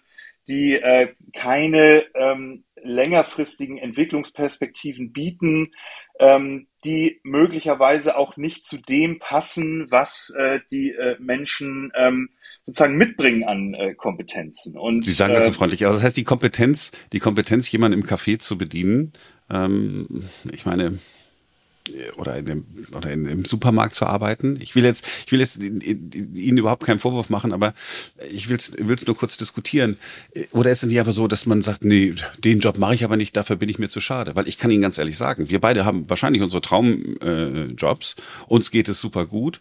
die 0.48 0.74
äh, 0.76 1.14
keine 1.34 2.04
ähm, 2.16 2.64
längerfristigen 2.84 3.78
Entwicklungsperspektiven 3.78 5.14
bieten, 5.14 5.72
ähm, 6.20 6.68
die 6.84 7.22
möglicherweise 7.24 8.18
auch 8.18 8.38
nicht 8.38 8.66
zu 8.66 8.78
dem 8.78 9.20
passen, 9.20 9.88
was 9.90 10.34
äh, 10.38 10.60
die 10.72 10.92
äh, 10.92 11.16
Menschen 11.20 11.92
ähm, 11.96 12.30
sozusagen 12.66 12.98
mitbringen 12.98 13.44
an 13.44 13.74
äh, 13.74 13.94
Kompetenzen. 13.94 14.78
Und, 14.78 15.06
Sie 15.06 15.12
sagen 15.12 15.34
das 15.34 15.46
so 15.46 15.52
äh, 15.52 15.54
freundlich. 15.54 15.86
Also 15.86 15.98
das 15.98 16.06
heißt, 16.06 16.18
die 16.18 16.24
Kompetenz, 16.24 16.92
die 17.12 17.20
Kompetenz, 17.20 17.72
jemanden 17.72 18.00
im 18.00 18.06
Café 18.06 18.40
zu 18.40 18.58
bedienen, 18.58 19.14
ähm, 19.50 20.30
ich 20.52 20.66
meine, 20.66 21.00
oder 22.18 22.38
in 22.38 22.46
dem 22.46 22.66
oder 22.96 23.12
in, 23.12 23.26
im 23.26 23.46
Supermarkt 23.46 23.96
zu 23.96 24.06
arbeiten. 24.06 24.58
Ich 24.62 24.76
will 24.76 24.84
jetzt, 24.84 25.06
ich 25.26 25.32
will 25.32 25.40
jetzt 25.40 25.62
Ihnen 25.62 26.58
überhaupt 26.58 26.86
keinen 26.86 27.00
Vorwurf 27.00 27.30
machen, 27.30 27.52
aber 27.52 27.74
ich 28.32 28.50
will 28.50 28.58
es 28.58 29.08
nur 29.08 29.18
kurz 29.18 29.38
diskutieren. 29.38 29.98
Oder 30.52 30.72
ist 30.72 30.84
es 30.84 30.90
nicht 30.90 31.00
einfach 31.00 31.14
so, 31.14 31.28
dass 31.28 31.46
man 31.46 31.62
sagt, 31.62 31.84
nee, 31.84 32.14
den 32.40 32.60
Job 32.60 32.78
mache 32.78 32.96
ich 32.96 33.04
aber 33.04 33.18
nicht, 33.18 33.36
dafür 33.36 33.56
bin 33.58 33.70
ich 33.70 33.80
mir 33.80 33.90
zu 33.90 34.00
schade? 34.00 34.36
Weil 34.36 34.48
ich 34.48 34.58
kann 34.58 34.72
Ihnen 34.72 34.82
ganz 34.82 34.98
ehrlich 34.98 35.18
sagen, 35.18 35.50
wir 35.50 35.60
beide 35.60 35.86
haben 35.86 36.10
wahrscheinlich 36.10 36.42
unsere 36.42 36.62
Traumjobs, 36.62 38.16
äh, 38.18 38.22
uns 38.48 38.72
geht 38.72 38.88
es 38.88 39.02
super 39.02 39.26
gut. 39.26 39.60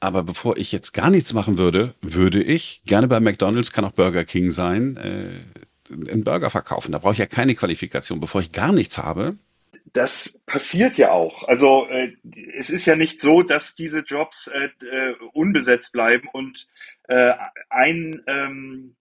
Aber 0.00 0.22
bevor 0.22 0.58
ich 0.58 0.70
jetzt 0.70 0.92
gar 0.92 1.10
nichts 1.10 1.32
machen 1.32 1.56
würde, 1.56 1.94
würde 2.02 2.42
ich 2.42 2.82
gerne 2.84 3.08
bei 3.08 3.20
McDonald's, 3.20 3.72
kann 3.72 3.84
auch 3.84 3.92
Burger 3.92 4.24
King 4.24 4.50
sein, 4.50 4.96
äh, 4.98 5.30
einen 6.10 6.24
Burger 6.24 6.50
verkaufen. 6.50 6.92
Da 6.92 6.98
brauche 6.98 7.14
ich 7.14 7.18
ja 7.18 7.26
keine 7.26 7.54
Qualifikation. 7.54 8.20
Bevor 8.20 8.40
ich 8.40 8.52
gar 8.52 8.72
nichts 8.72 8.98
habe, 8.98 9.36
das 9.92 10.40
passiert 10.46 10.96
ja 10.96 11.12
auch. 11.12 11.46
Also 11.46 11.86
äh, 11.88 12.12
es 12.54 12.70
ist 12.70 12.86
ja 12.86 12.96
nicht 12.96 13.20
so, 13.20 13.42
dass 13.42 13.74
diese 13.74 14.00
Jobs 14.00 14.48
äh, 14.48 14.70
äh, 14.84 15.14
unbesetzt 15.32 15.92
bleiben 15.92 16.28
und 16.32 16.66
äh, 17.08 17.34
ein 17.70 18.22
ähm, 18.26 18.96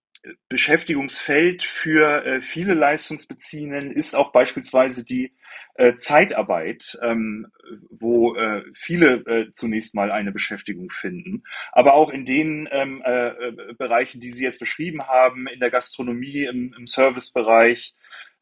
Beschäftigungsfeld 0.48 1.64
für 1.64 2.26
äh, 2.26 2.42
viele 2.42 2.74
Leistungsbeziehenden 2.76 3.92
ist 3.92 4.16
auch 4.16 4.32
beispielsweise 4.32 5.04
die 5.04 5.34
äh, 5.76 5.96
Zeitarbeit, 5.96 6.98
ähm, 7.02 7.48
wo 7.90 8.36
äh, 8.36 8.64
viele 8.74 9.16
äh, 9.26 9.52
zunächst 9.52 9.96
mal 9.96 10.12
eine 10.12 10.32
Beschäftigung 10.32 10.92
finden. 10.92 11.44
Aber 11.74 11.94
auch 11.94 12.10
in 12.10 12.26
den 12.26 12.70
ähm, 12.72 13.02
äh, 13.04 13.74
Bereichen, 13.78 14.22
die 14.22 14.32
Sie 14.32 14.44
jetzt 14.44 14.60
beschrieben 14.60 15.08
haben, 15.08 15.48
in 15.48 15.60
der 15.60 15.72
Gastronomie, 15.72 16.46
im, 16.46 16.74
im 16.78 16.88
Servicebereich, 16.88 17.94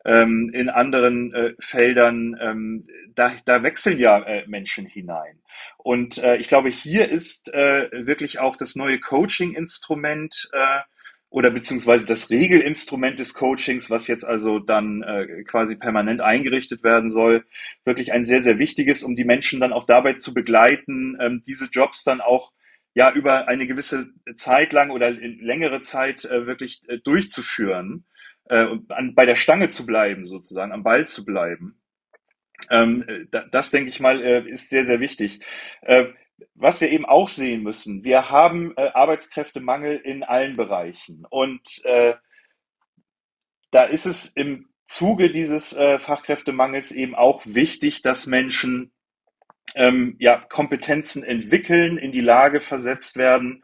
ähm, 0.05 0.49
in 0.53 0.69
anderen 0.69 1.33
äh, 1.33 1.53
Feldern, 1.59 2.37
ähm, 2.41 2.87
da, 3.13 3.31
da 3.45 3.63
wechseln 3.63 3.99
ja 3.99 4.19
äh, 4.19 4.45
Menschen 4.47 4.85
hinein. 4.85 5.39
Und 5.77 6.17
äh, 6.17 6.37
ich 6.37 6.47
glaube, 6.47 6.69
hier 6.69 7.09
ist 7.09 7.53
äh, 7.53 7.89
wirklich 7.91 8.39
auch 8.39 8.55
das 8.55 8.75
neue 8.75 8.99
Coaching-Instrument 8.99 10.49
äh, 10.53 10.79
oder 11.29 11.49
beziehungsweise 11.49 12.05
das 12.05 12.29
Regelinstrument 12.29 13.17
des 13.17 13.33
Coachings, 13.33 13.89
was 13.89 14.07
jetzt 14.07 14.25
also 14.25 14.59
dann 14.59 15.01
äh, 15.01 15.43
quasi 15.43 15.77
permanent 15.77 16.19
eingerichtet 16.19 16.83
werden 16.83 17.09
soll, 17.09 17.45
wirklich 17.85 18.11
ein 18.11 18.25
sehr, 18.25 18.41
sehr 18.41 18.59
wichtiges, 18.59 19.03
um 19.03 19.15
die 19.15 19.23
Menschen 19.23 19.61
dann 19.61 19.71
auch 19.71 19.85
dabei 19.85 20.13
zu 20.13 20.33
begleiten, 20.33 21.17
ähm, 21.21 21.41
diese 21.45 21.65
Jobs 21.71 22.03
dann 22.03 22.19
auch 22.21 22.51
ja 22.93 23.11
über 23.13 23.47
eine 23.47 23.65
gewisse 23.65 24.09
Zeit 24.35 24.73
lang 24.73 24.91
oder 24.91 25.09
längere 25.11 25.79
Zeit 25.79 26.25
äh, 26.25 26.47
wirklich 26.47 26.81
äh, 26.89 26.97
durchzuführen 26.97 28.03
äh, 28.51 28.67
an, 28.89 29.15
bei 29.15 29.25
der 29.25 29.37
Stange 29.37 29.69
zu 29.69 29.85
bleiben, 29.85 30.25
sozusagen, 30.25 30.73
am 30.73 30.83
Ball 30.83 31.07
zu 31.07 31.25
bleiben. 31.25 31.81
Ähm, 32.69 33.05
da, 33.31 33.45
das, 33.49 33.71
denke 33.71 33.89
ich 33.89 33.99
mal, 33.99 34.21
äh, 34.21 34.45
ist 34.45 34.69
sehr, 34.69 34.85
sehr 34.85 34.99
wichtig. 34.99 35.39
Äh, 35.81 36.07
was 36.53 36.81
wir 36.81 36.89
eben 36.89 37.05
auch 37.05 37.29
sehen 37.29 37.63
müssen, 37.63 38.03
wir 38.03 38.29
haben 38.29 38.73
äh, 38.75 38.89
Arbeitskräftemangel 38.93 39.97
in 39.97 40.23
allen 40.23 40.57
Bereichen. 40.57 41.25
Und 41.29 41.61
äh, 41.85 42.15
da 43.71 43.85
ist 43.85 44.05
es 44.05 44.27
im 44.33 44.67
Zuge 44.85 45.31
dieses 45.31 45.73
äh, 45.73 45.99
Fachkräftemangels 45.99 46.91
eben 46.91 47.15
auch 47.15 47.43
wichtig, 47.45 48.01
dass 48.01 48.27
Menschen 48.27 48.91
ähm, 49.75 50.17
ja, 50.19 50.37
Kompetenzen 50.49 51.23
entwickeln, 51.23 51.97
in 51.97 52.11
die 52.11 52.21
Lage 52.21 52.59
versetzt 52.59 53.17
werden, 53.17 53.63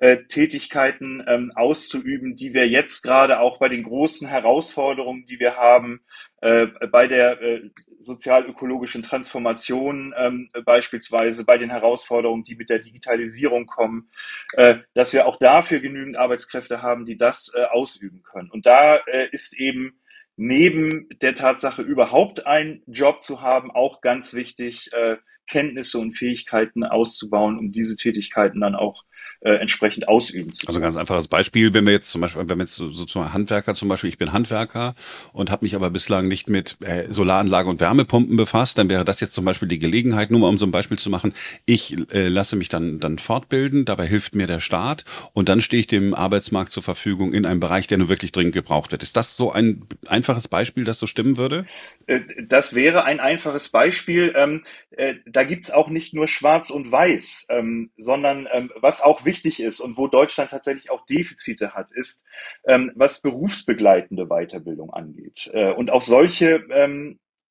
äh, 0.00 0.24
Tätigkeiten 0.28 1.24
ähm, 1.26 1.52
auszuüben, 1.54 2.36
die 2.36 2.52
wir 2.52 2.68
jetzt 2.68 3.02
gerade 3.02 3.40
auch 3.40 3.58
bei 3.58 3.68
den 3.68 3.82
großen 3.84 4.28
Herausforderungen, 4.28 5.26
die 5.26 5.40
wir 5.40 5.56
haben, 5.56 6.00
äh, 6.42 6.66
bei 6.90 7.06
der 7.06 7.40
äh, 7.40 7.70
sozial-ökologischen 7.98 9.02
Transformation 9.02 10.14
ähm, 10.16 10.48
beispielsweise, 10.64 11.44
bei 11.44 11.56
den 11.56 11.70
Herausforderungen, 11.70 12.44
die 12.44 12.56
mit 12.56 12.68
der 12.68 12.80
Digitalisierung 12.80 13.66
kommen, 13.66 14.10
äh, 14.52 14.76
dass 14.94 15.12
wir 15.12 15.26
auch 15.26 15.38
dafür 15.38 15.80
genügend 15.80 16.16
Arbeitskräfte 16.16 16.82
haben, 16.82 17.06
die 17.06 17.16
das 17.16 17.52
äh, 17.54 17.64
ausüben 17.64 18.22
können. 18.22 18.50
Und 18.50 18.66
da 18.66 18.96
äh, 18.96 19.28
ist 19.32 19.58
eben 19.58 19.98
neben 20.36 21.08
der 21.22 21.34
Tatsache, 21.34 21.80
überhaupt 21.80 22.46
einen 22.46 22.82
Job 22.86 23.22
zu 23.22 23.40
haben, 23.40 23.70
auch 23.70 24.02
ganz 24.02 24.34
wichtig, 24.34 24.90
äh, 24.92 25.16
Kenntnisse 25.46 25.98
und 25.98 26.12
Fähigkeiten 26.12 26.84
auszubauen, 26.84 27.58
um 27.58 27.72
diese 27.72 27.96
Tätigkeiten 27.96 28.60
dann 28.60 28.74
auch 28.74 29.04
äh, 29.46 29.60
entsprechend 29.60 30.08
ausüben 30.08 30.52
zu 30.52 30.66
können. 30.66 30.76
Also 30.76 30.80
ganz 30.80 30.96
einfaches 30.96 31.28
Beispiel, 31.28 31.72
wenn 31.72 31.86
wir 31.86 31.92
jetzt 31.92 32.10
zum 32.10 32.20
Beispiel, 32.20 32.42
wenn 32.48 32.58
wir 32.58 32.64
jetzt 32.64 32.74
so, 32.74 32.90
sozusagen 32.90 33.32
Handwerker 33.32 33.74
zum 33.74 33.88
Beispiel, 33.88 34.10
ich 34.10 34.18
bin 34.18 34.32
Handwerker 34.32 34.96
und 35.32 35.52
habe 35.52 35.64
mich 35.64 35.76
aber 35.76 35.88
bislang 35.90 36.26
nicht 36.26 36.48
mit 36.48 36.76
äh, 36.80 37.04
Solaranlage 37.08 37.68
und 37.68 37.78
Wärmepumpen 37.78 38.36
befasst, 38.36 38.76
dann 38.76 38.90
wäre 38.90 39.04
das 39.04 39.20
jetzt 39.20 39.34
zum 39.34 39.44
Beispiel 39.44 39.68
die 39.68 39.78
Gelegenheit, 39.78 40.32
nur 40.32 40.40
mal 40.40 40.48
um 40.48 40.58
so 40.58 40.66
ein 40.66 40.72
Beispiel 40.72 40.98
zu 40.98 41.10
machen, 41.10 41.32
ich 41.64 41.96
äh, 42.12 42.26
lasse 42.26 42.56
mich 42.56 42.68
dann, 42.68 42.98
dann 42.98 43.18
fortbilden, 43.18 43.84
dabei 43.84 44.08
hilft 44.08 44.34
mir 44.34 44.48
der 44.48 44.58
Staat 44.58 45.04
und 45.32 45.48
dann 45.48 45.60
stehe 45.60 45.78
ich 45.78 45.86
dem 45.86 46.12
Arbeitsmarkt 46.12 46.72
zur 46.72 46.82
Verfügung 46.82 47.32
in 47.32 47.46
einem 47.46 47.60
Bereich, 47.60 47.86
der 47.86 47.98
nur 47.98 48.08
wirklich 48.08 48.32
dringend 48.32 48.54
gebraucht 48.54 48.90
wird. 48.90 49.04
Ist 49.04 49.16
das 49.16 49.36
so 49.36 49.52
ein 49.52 49.86
einfaches 50.08 50.48
Beispiel, 50.48 50.82
das 50.82 50.98
so 50.98 51.06
stimmen 51.06 51.36
würde? 51.36 51.66
Äh, 52.08 52.22
das 52.48 52.74
wäre 52.74 53.04
ein 53.04 53.20
einfaches 53.20 53.68
Beispiel. 53.68 54.34
Ähm, 54.36 54.64
äh, 54.90 55.14
da 55.24 55.44
gibt's 55.44 55.70
auch 55.70 55.88
nicht 55.88 56.14
nur 56.14 56.26
Schwarz 56.26 56.70
und 56.70 56.90
Weiß, 56.90 57.46
ähm, 57.50 57.90
sondern 57.96 58.48
ähm, 58.52 58.72
was 58.80 59.00
auch 59.02 59.24
wichtig 59.24 59.35
ist 59.44 59.80
und 59.80 59.96
wo 59.96 60.06
Deutschland 60.06 60.50
tatsächlich 60.50 60.90
auch 60.90 61.04
Defizite 61.06 61.74
hat, 61.74 61.90
ist, 61.92 62.24
was 62.64 63.22
berufsbegleitende 63.22 64.26
Weiterbildung 64.26 64.90
angeht. 64.90 65.50
Äh, 65.52 65.72
und 65.72 65.90
auch 65.90 66.02
solche 66.02 66.64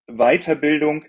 Weiterbildung 0.08 1.06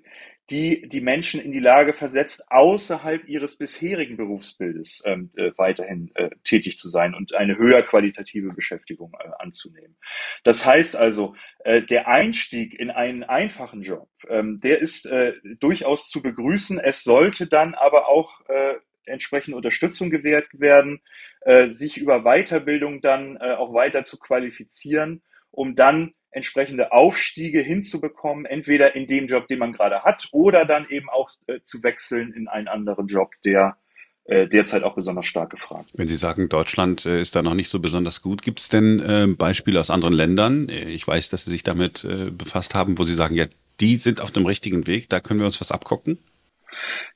die 0.50 0.88
die 0.88 1.00
Menschen 1.00 1.40
in 1.40 1.50
die 1.50 1.60
Lage 1.60 1.92
versetzt, 1.92 2.50
außerhalb 2.50 3.28
ihres 3.28 3.56
bisherigen 3.56 4.16
Berufsbildes 4.16 5.02
ähm, 5.04 5.30
äh, 5.36 5.50
weiterhin 5.56 6.10
äh, 6.14 6.30
tätig 6.44 6.78
zu 6.78 6.88
sein 6.88 7.14
und 7.14 7.34
eine 7.34 7.58
höher 7.58 7.82
qualitative 7.82 8.52
Beschäftigung 8.52 9.12
äh, 9.18 9.28
anzunehmen. 9.38 9.96
Das 10.44 10.64
heißt 10.64 10.94
also, 10.94 11.34
äh, 11.64 11.82
der 11.82 12.06
Einstieg 12.06 12.78
in 12.78 12.90
einen 12.90 13.24
einfachen 13.24 13.82
Job, 13.82 14.08
ähm, 14.28 14.60
der 14.62 14.78
ist 14.78 15.06
äh, 15.06 15.34
durchaus 15.58 16.10
zu 16.10 16.22
begrüßen. 16.22 16.78
Es 16.78 17.02
sollte 17.02 17.48
dann 17.48 17.74
aber 17.74 18.08
auch 18.08 18.40
äh, 18.48 18.74
entsprechende 19.06 19.56
Unterstützung 19.56 20.10
gewährt 20.10 20.46
werden, 20.52 21.00
äh, 21.40 21.70
sich 21.70 21.96
über 21.98 22.22
Weiterbildung 22.22 23.00
dann 23.00 23.36
äh, 23.36 23.54
auch 23.54 23.72
weiter 23.72 24.04
zu 24.04 24.18
qualifizieren, 24.18 25.22
um 25.50 25.74
dann 25.76 26.14
entsprechende 26.30 26.92
Aufstiege 26.92 27.60
hinzubekommen, 27.60 28.44
entweder 28.44 28.94
in 28.94 29.06
dem 29.06 29.26
Job, 29.26 29.48
den 29.48 29.58
man 29.58 29.72
gerade 29.72 30.02
hat, 30.02 30.28
oder 30.32 30.66
dann 30.66 30.86
eben 30.90 31.08
auch 31.08 31.30
äh, 31.46 31.60
zu 31.62 31.82
wechseln 31.82 32.34
in 32.34 32.46
einen 32.46 32.68
anderen 32.68 33.06
Job, 33.06 33.30
der 33.44 33.78
äh, 34.24 34.46
derzeit 34.46 34.82
auch 34.82 34.94
besonders 34.94 35.26
stark 35.26 35.50
gefragt 35.50 35.90
ist. 35.92 35.98
Wenn 35.98 36.08
Sie 36.08 36.16
sagen, 36.16 36.48
Deutschland 36.48 37.06
äh, 37.06 37.20
ist 37.20 37.34
da 37.36 37.42
noch 37.42 37.54
nicht 37.54 37.70
so 37.70 37.80
besonders 37.80 38.22
gut, 38.22 38.42
gibt 38.42 38.60
es 38.60 38.68
denn 38.68 39.00
äh, 39.00 39.26
Beispiele 39.28 39.80
aus 39.80 39.88
anderen 39.88 40.14
Ländern? 40.14 40.68
Äh, 40.68 40.90
ich 40.90 41.06
weiß, 41.06 41.30
dass 41.30 41.44
Sie 41.44 41.50
sich 41.50 41.62
damit 41.62 42.04
äh, 42.04 42.30
befasst 42.30 42.74
haben, 42.74 42.98
wo 42.98 43.04
Sie 43.04 43.14
sagen, 43.14 43.34
ja, 43.34 43.46
die 43.80 43.94
sind 43.96 44.20
auf 44.20 44.30
dem 44.30 44.44
richtigen 44.44 44.86
Weg, 44.86 45.08
da 45.08 45.20
können 45.20 45.40
wir 45.40 45.46
uns 45.46 45.60
was 45.60 45.70
abgucken? 45.70 46.18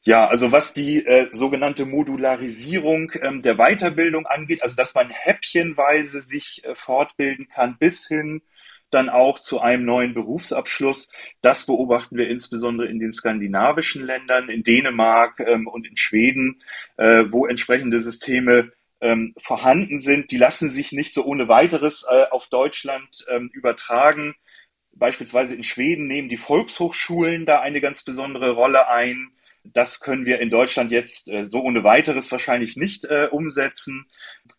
Ja, 0.02 0.26
also 0.26 0.52
was 0.52 0.74
die 0.74 1.04
äh, 1.04 1.28
sogenannte 1.32 1.86
Modularisierung 1.86 3.12
ähm, 3.22 3.42
der 3.42 3.56
Weiterbildung 3.56 4.26
angeht, 4.26 4.62
also 4.62 4.76
dass 4.76 4.94
man 4.94 5.10
häppchenweise 5.10 6.20
sich 6.20 6.64
äh, 6.64 6.74
fortbilden 6.74 7.48
kann 7.48 7.76
bis 7.78 8.06
hin 8.06 8.42
dann 8.90 9.08
auch 9.08 9.38
zu 9.38 9.60
einem 9.60 9.84
neuen 9.84 10.14
Berufsabschluss. 10.14 11.10
Das 11.42 11.64
beobachten 11.66 12.16
wir 12.16 12.28
insbesondere 12.28 12.88
in 12.88 12.98
den 12.98 13.12
skandinavischen 13.12 14.04
Ländern, 14.04 14.48
in 14.48 14.62
Dänemark 14.62 15.40
ähm, 15.40 15.66
und 15.66 15.86
in 15.86 15.96
Schweden, 15.96 16.60
äh, 16.96 17.24
wo 17.30 17.46
entsprechende 17.46 18.00
Systeme 18.00 18.72
ähm, 19.00 19.34
vorhanden 19.38 20.00
sind. 20.00 20.30
Die 20.30 20.36
lassen 20.36 20.68
sich 20.68 20.92
nicht 20.92 21.14
so 21.14 21.24
ohne 21.24 21.48
weiteres 21.48 22.04
äh, 22.10 22.24
auf 22.30 22.48
Deutschland 22.48 23.24
ähm, 23.30 23.50
übertragen. 23.52 24.34
Beispielsweise 24.92 25.54
in 25.54 25.62
Schweden 25.62 26.06
nehmen 26.06 26.28
die 26.28 26.36
Volkshochschulen 26.36 27.46
da 27.46 27.60
eine 27.60 27.80
ganz 27.80 28.02
besondere 28.02 28.50
Rolle 28.50 28.88
ein. 28.88 29.30
Das 29.64 30.00
können 30.00 30.24
wir 30.24 30.40
in 30.40 30.48
Deutschland 30.48 30.90
jetzt 30.90 31.28
äh, 31.28 31.44
so 31.44 31.62
ohne 31.62 31.84
weiteres 31.84 32.32
wahrscheinlich 32.32 32.76
nicht 32.76 33.04
äh, 33.04 33.28
umsetzen. 33.30 34.06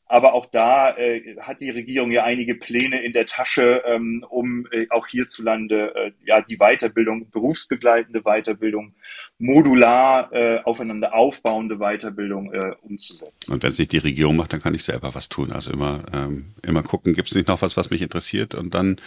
Aber 0.05 0.33
auch 0.33 0.45
da 0.45 0.95
äh, 0.95 1.37
hat 1.39 1.61
die 1.61 1.71
Regierung 1.71 2.11
ja 2.11 2.23
einige 2.23 2.55
Pläne 2.55 3.01
in 3.01 3.13
der 3.13 3.25
Tasche, 3.25 3.83
ähm, 3.85 4.23
um 4.29 4.67
äh, 4.71 4.87
auch 4.89 5.07
hierzulande 5.07 5.95
äh, 5.95 6.11
ja 6.25 6.41
die 6.41 6.57
Weiterbildung, 6.57 7.29
berufsbegleitende 7.31 8.21
Weiterbildung, 8.21 8.93
modular 9.39 10.31
äh, 10.33 10.59
aufeinander 10.63 11.15
aufbauende 11.15 11.77
Weiterbildung 11.77 12.51
umzusetzen. 12.81 13.53
Und 13.53 13.63
wenn 13.63 13.71
es 13.71 13.79
nicht 13.79 13.91
die 13.91 13.97
Regierung 13.97 14.35
macht, 14.35 14.53
dann 14.53 14.61
kann 14.61 14.75
ich 14.75 14.83
selber 14.83 15.15
was 15.15 15.29
tun. 15.29 15.51
Also 15.51 15.71
immer, 15.71 16.03
ähm, 16.13 16.53
immer 16.63 16.83
gucken, 16.83 17.13
gibt 17.13 17.29
es 17.29 17.35
nicht 17.35 17.47
noch 17.47 17.61
was, 17.61 17.77
was 17.77 17.89
mich 17.89 18.01
interessiert 18.01 18.55
und 18.55 18.73
dann 18.73 18.97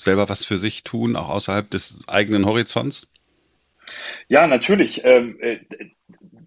selber 0.00 0.28
was 0.28 0.44
für 0.44 0.56
sich 0.56 0.82
tun, 0.82 1.16
auch 1.16 1.28
außerhalb 1.28 1.70
des 1.70 2.00
eigenen 2.06 2.46
Horizonts? 2.46 3.09
Ja, 4.28 4.46
natürlich. 4.46 5.02
Ähm, 5.04 5.38
äh, 5.40 5.60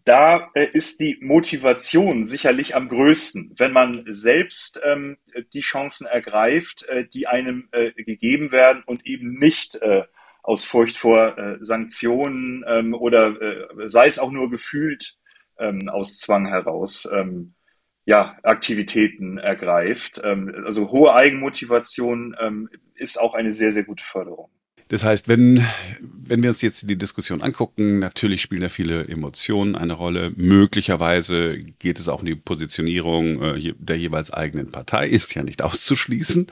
da 0.05 0.51
äh, 0.53 0.67
ist 0.73 0.99
die 0.99 1.17
Motivation 1.21 2.27
sicherlich 2.27 2.75
am 2.75 2.89
größten, 2.89 3.55
wenn 3.57 3.71
man 3.71 4.05
selbst 4.09 4.81
ähm, 4.83 5.17
die 5.53 5.61
Chancen 5.61 6.05
ergreift, 6.07 6.83
äh, 6.83 7.05
die 7.07 7.27
einem 7.27 7.69
äh, 7.71 7.91
gegeben 7.93 8.51
werden 8.51 8.83
und 8.85 9.05
eben 9.05 9.39
nicht 9.39 9.75
äh, 9.75 10.03
aus 10.41 10.65
Furcht 10.65 10.97
vor 10.97 11.37
Sanktionen 11.61 12.65
ähm, 12.67 12.93
oder 12.93 13.33
sei 13.87 14.07
es 14.07 14.19
auch 14.19 14.29
nur 14.29 14.49
gefühlt 14.49 15.15
ähm, 15.57 15.87
aus 15.87 16.17
Zwang 16.17 16.45
heraus 16.47 17.07
ähm, 17.13 17.53
ja, 18.03 18.37
Aktivitäten 18.43 19.37
ergreift. 19.37 20.19
Ähm, 20.21 20.63
also 20.65 20.91
hohe 20.91 21.13
Eigenmotivation 21.13 22.35
ist 22.95 23.21
auch 23.21 23.35
eine 23.35 23.53
sehr, 23.53 23.71
sehr 23.71 23.85
gute 23.85 24.03
Förderung. 24.03 24.51
Das 24.93 25.03
heißt, 25.03 25.27
wenn, 25.27 25.65
wenn 26.01 26.43
wir 26.43 26.51
uns 26.51 26.61
jetzt 26.61 26.87
die 26.87 26.95
Diskussion 26.95 27.41
angucken, 27.41 27.97
natürlich 27.97 28.43
spielen 28.43 28.61
da 28.61 28.69
viele 28.69 29.07
Emotionen 29.07 29.75
eine 29.75 29.93
Rolle. 29.93 30.31
Möglicherweise 30.35 31.57
geht 31.79 31.99
es 31.99 32.07
auch 32.07 32.19
um 32.19 32.27
die 32.27 32.35
Positionierung 32.35 33.41
äh, 33.41 33.73
der 33.79 33.97
jeweils 33.97 34.29
eigenen 34.29 34.69
Partei, 34.69 35.07
ist 35.07 35.33
ja 35.33 35.41
nicht 35.41 35.63
auszuschließen. 35.63 36.45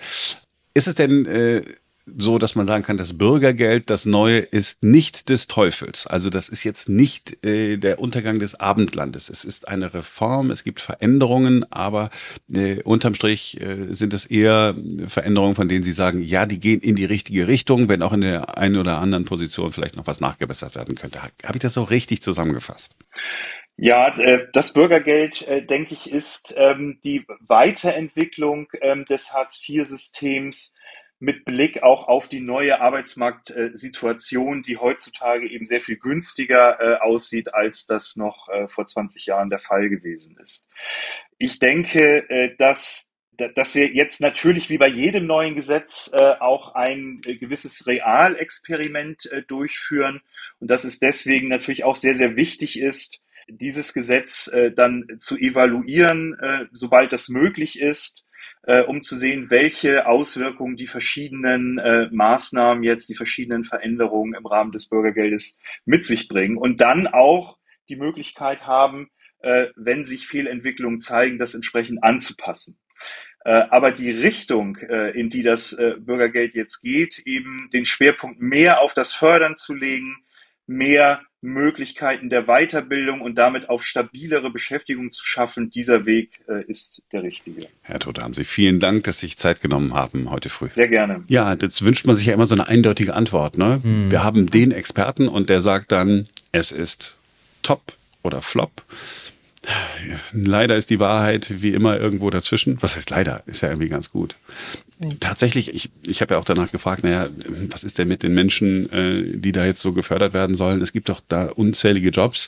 Ist 0.74 0.88
es 0.88 0.96
denn 0.96 1.28
äh, 1.28 1.62
so, 2.06 2.38
dass 2.38 2.56
man 2.56 2.68
sagen 2.68 2.84
kann, 2.84 2.98
das 2.98 3.18
Bürgergeld, 3.18 3.90
das 3.90 4.06
Neue, 4.06 4.40
ist 4.40 4.84
nicht 4.84 5.30
des 5.30 5.48
Teufels. 5.48 6.08
Also 6.08 6.30
das 6.30 6.50
ist 6.50 6.64
jetzt 6.64 6.90
nicht 6.90 7.46
äh, 7.46 7.78
der 7.78 8.00
Untergang 8.00 8.40
des 8.40 8.60
Abendlandes. 8.60 9.30
Es 9.30 9.46
ist 9.46 9.68
eine 9.68 9.94
Reform, 9.94 10.52
es 10.52 10.64
gibt 10.64 10.82
Veränderungen, 10.82 11.72
aber 11.72 12.10
äh, 12.52 12.82
unterm 12.84 13.14
Strich 13.14 13.60
äh, 13.62 13.94
sind 13.94 14.14
es 14.14 14.26
eher 14.26 14.76
Veränderungen, 15.08 15.56
von 15.56 15.70
denen 15.70 15.84
Sie 15.84 15.92
sagen, 15.92 16.22
ja, 16.22 16.46
die 16.46 16.60
gehen 16.60 16.82
in 16.82 16.96
die 16.96 17.06
richtige 17.06 17.48
Richtung, 17.48 17.88
wenn 17.88 18.02
auch 18.02 18.14
in 18.14 18.22
der 18.22 18.58
einen 18.58 18.78
oder 18.78 19.00
anderen 19.00 19.26
Position 19.26 19.72
vielleicht 19.72 19.96
noch 19.96 20.08
was 20.08 20.22
nachgebessert 20.22 20.76
werden 20.76 20.96
könnte. 20.96 21.22
Habe 21.22 21.56
ich 21.56 21.62
das 21.62 21.74
so 21.74 21.84
richtig 21.84 22.22
zusammengefasst? 22.22 22.96
Ja, 23.78 24.16
äh, 24.20 24.48
das 24.54 24.74
Bürgergeld, 24.74 25.48
äh, 25.48 25.66
denke 25.66 25.96
ich, 25.96 26.12
ist 26.12 26.54
ähm, 26.56 27.00
die 27.04 27.26
Weiterentwicklung 27.48 28.68
ähm, 28.80 29.06
des 29.06 29.34
Hartz-IV-Systems 29.34 30.76
mit 31.22 31.46
Blick 31.46 31.84
auch 31.84 32.08
auf 32.08 32.28
die 32.28 32.40
neue 32.40 32.82
Arbeitsmarktsituation, 32.82 34.64
die 34.64 34.78
heutzutage 34.78 35.48
eben 35.48 35.66
sehr 35.66 35.80
viel 35.80 35.98
günstiger 35.98 36.80
äh, 36.80 36.98
aussieht, 37.00 37.54
als 37.54 37.86
das 37.86 38.16
noch 38.16 38.50
äh, 38.50 38.68
vor 38.68 38.88
20 38.88 39.28
Jahren 39.28 39.52
der 39.52 39.60
Fall 39.60 39.90
gewesen 39.90 40.38
ist. 40.44 40.66
Ich 41.38 41.60
denke, 41.60 42.28
äh, 42.30 42.56
dass 42.58 43.12
dass 43.56 43.74
wir 43.74 43.88
jetzt 43.88 44.22
natürlich 44.22 44.70
wie 44.70 44.78
bei 44.78 44.88
jedem 44.88 45.26
neuen 45.26 45.56
Gesetz 45.56 46.12
äh, 46.14 46.36
auch 46.40 46.76
ein 46.76 47.22
äh, 47.26 47.38
gewisses 47.38 47.88
Realexperiment 47.88 49.26
äh, 49.32 49.42
durchführen 49.42 50.22
und 50.60 50.70
dass 50.70 50.84
es 50.84 51.00
deswegen 51.00 51.48
natürlich 51.48 51.84
auch 51.84 51.96
sehr, 51.96 52.14
sehr 52.14 52.36
wichtig 52.36 52.80
ist, 52.80 53.20
dieses 53.48 53.94
Gesetz 53.94 54.50
dann 54.76 55.08
zu 55.20 55.36
evaluieren, 55.36 56.38
sobald 56.72 57.12
das 57.12 57.28
möglich 57.28 57.80
ist 57.80 58.24
äh, 58.64 58.82
um 58.82 59.02
zu 59.02 59.16
sehen, 59.16 59.50
welche 59.50 60.08
Auswirkungen 60.08 60.76
die 60.76 60.88
verschiedenen 60.88 61.78
äh, 61.80 62.08
Maßnahmen 62.12 62.84
jetzt, 62.84 63.10
die 63.10 63.16
verschiedenen 63.16 63.64
Veränderungen 63.64 64.34
im 64.34 64.46
Rahmen 64.46 64.72
des 64.72 64.88
Bürgergeldes 64.88 65.60
mit 65.86 66.04
sich 66.04 66.28
bringen 66.28 66.58
und 66.58 66.82
dann 66.82 67.08
auch 67.08 67.58
die 67.90 67.96
Möglichkeit 67.96 68.62
haben, 68.62 69.10
äh, 69.40 69.68
wenn 69.76 70.06
sich 70.06 70.28
Fehlentwicklungen 70.28 71.00
zeigen, 71.00 71.38
das 71.38 71.56
entsprechend 71.56 72.04
anzupassen. 72.04 72.78
Äh, 73.44 73.64
aber 73.70 73.92
die 73.92 74.12
Richtung, 74.12 74.78
äh, 74.78 75.10
in 75.12 75.30
die 75.30 75.44
das 75.44 75.74
äh, 75.74 75.96
Bürgergeld 75.98 76.54
jetzt 76.54 76.82
geht, 76.82 77.20
eben 77.26 77.70
den 77.74 77.86
Schwerpunkt 77.86 78.40
mehr 78.40 78.82
auf 78.82 78.94
das 78.94 79.14
Fördern 79.14 79.56
zu 79.56 79.74
legen, 79.74 80.16
mehr 80.72 81.22
Möglichkeiten 81.42 82.30
der 82.30 82.44
Weiterbildung 82.44 83.22
und 83.22 83.36
damit 83.36 83.68
auf 83.68 83.84
stabilere 83.84 84.52
Beschäftigung 84.52 85.10
zu 85.10 85.26
schaffen, 85.26 85.72
dieser 85.72 86.06
Weg 86.06 86.40
äh, 86.48 86.64
ist 86.66 87.02
der 87.12 87.24
richtige. 87.24 87.68
Herr 87.82 88.00
Tote, 88.00 88.22
haben 88.22 88.36
Sie 88.36 88.44
vielen 88.44 88.80
Dank, 88.80 89.04
dass 89.06 89.20
Sie 89.20 89.28
sich 89.28 89.38
Zeit 89.38 89.60
genommen 89.60 89.96
haben 89.96 90.30
heute 90.30 90.50
früh. 90.50 90.70
Sehr 90.70 90.88
gerne. 90.88 91.24
Ja, 91.28 91.54
jetzt 91.54 91.84
wünscht 91.84 92.06
man 92.06 92.16
sich 92.16 92.28
ja 92.28 92.34
immer 92.36 92.46
so 92.46 92.54
eine 92.54 92.68
eindeutige 92.68 93.16
Antwort. 93.16 93.58
Ne? 93.58 93.80
Hm. 93.82 94.12
Wir 94.12 94.24
haben 94.24 94.46
den 94.46 94.72
Experten 94.72 95.28
und 95.28 95.50
der 95.50 95.62
sagt 95.62 95.92
dann, 95.92 96.28
es 96.52 96.72
ist 96.72 97.20
top 97.64 97.94
oder 98.22 98.42
flop. 98.42 98.84
Leider 100.34 100.76
ist 100.76 100.90
die 100.90 101.00
Wahrheit 101.00 101.62
wie 101.62 101.74
immer 101.74 102.00
irgendwo 102.00 102.30
dazwischen. 102.30 102.78
Was 102.82 102.96
heißt 102.96 103.10
leider? 103.10 103.44
Ist 103.46 103.62
ja 103.62 103.70
irgendwie 103.70 103.90
ganz 103.90 104.12
gut. 104.12 104.36
Tatsächlich, 105.20 105.74
ich, 105.74 105.90
ich 106.06 106.22
habe 106.22 106.36
ja 106.36 106.40
auch 106.40 106.46
danach 106.46 106.72
gefragt, 106.72 107.04
naja, 107.04 107.28
was 107.70 107.84
ist 107.84 107.98
denn 107.98 108.08
mit 108.08 108.22
den 108.22 108.36
Menschen, 108.36 108.92
äh, 108.92 109.38
die 109.38 109.52
da 109.52 109.66
jetzt 109.66 109.82
so 109.82 109.94
gefördert 109.94 110.34
werden 110.34 110.56
sollen? 110.56 110.82
Es 110.82 110.94
gibt 110.94 111.10
doch 111.10 111.22
da 111.28 111.46
unzählige 111.46 112.10
Jobs 112.10 112.48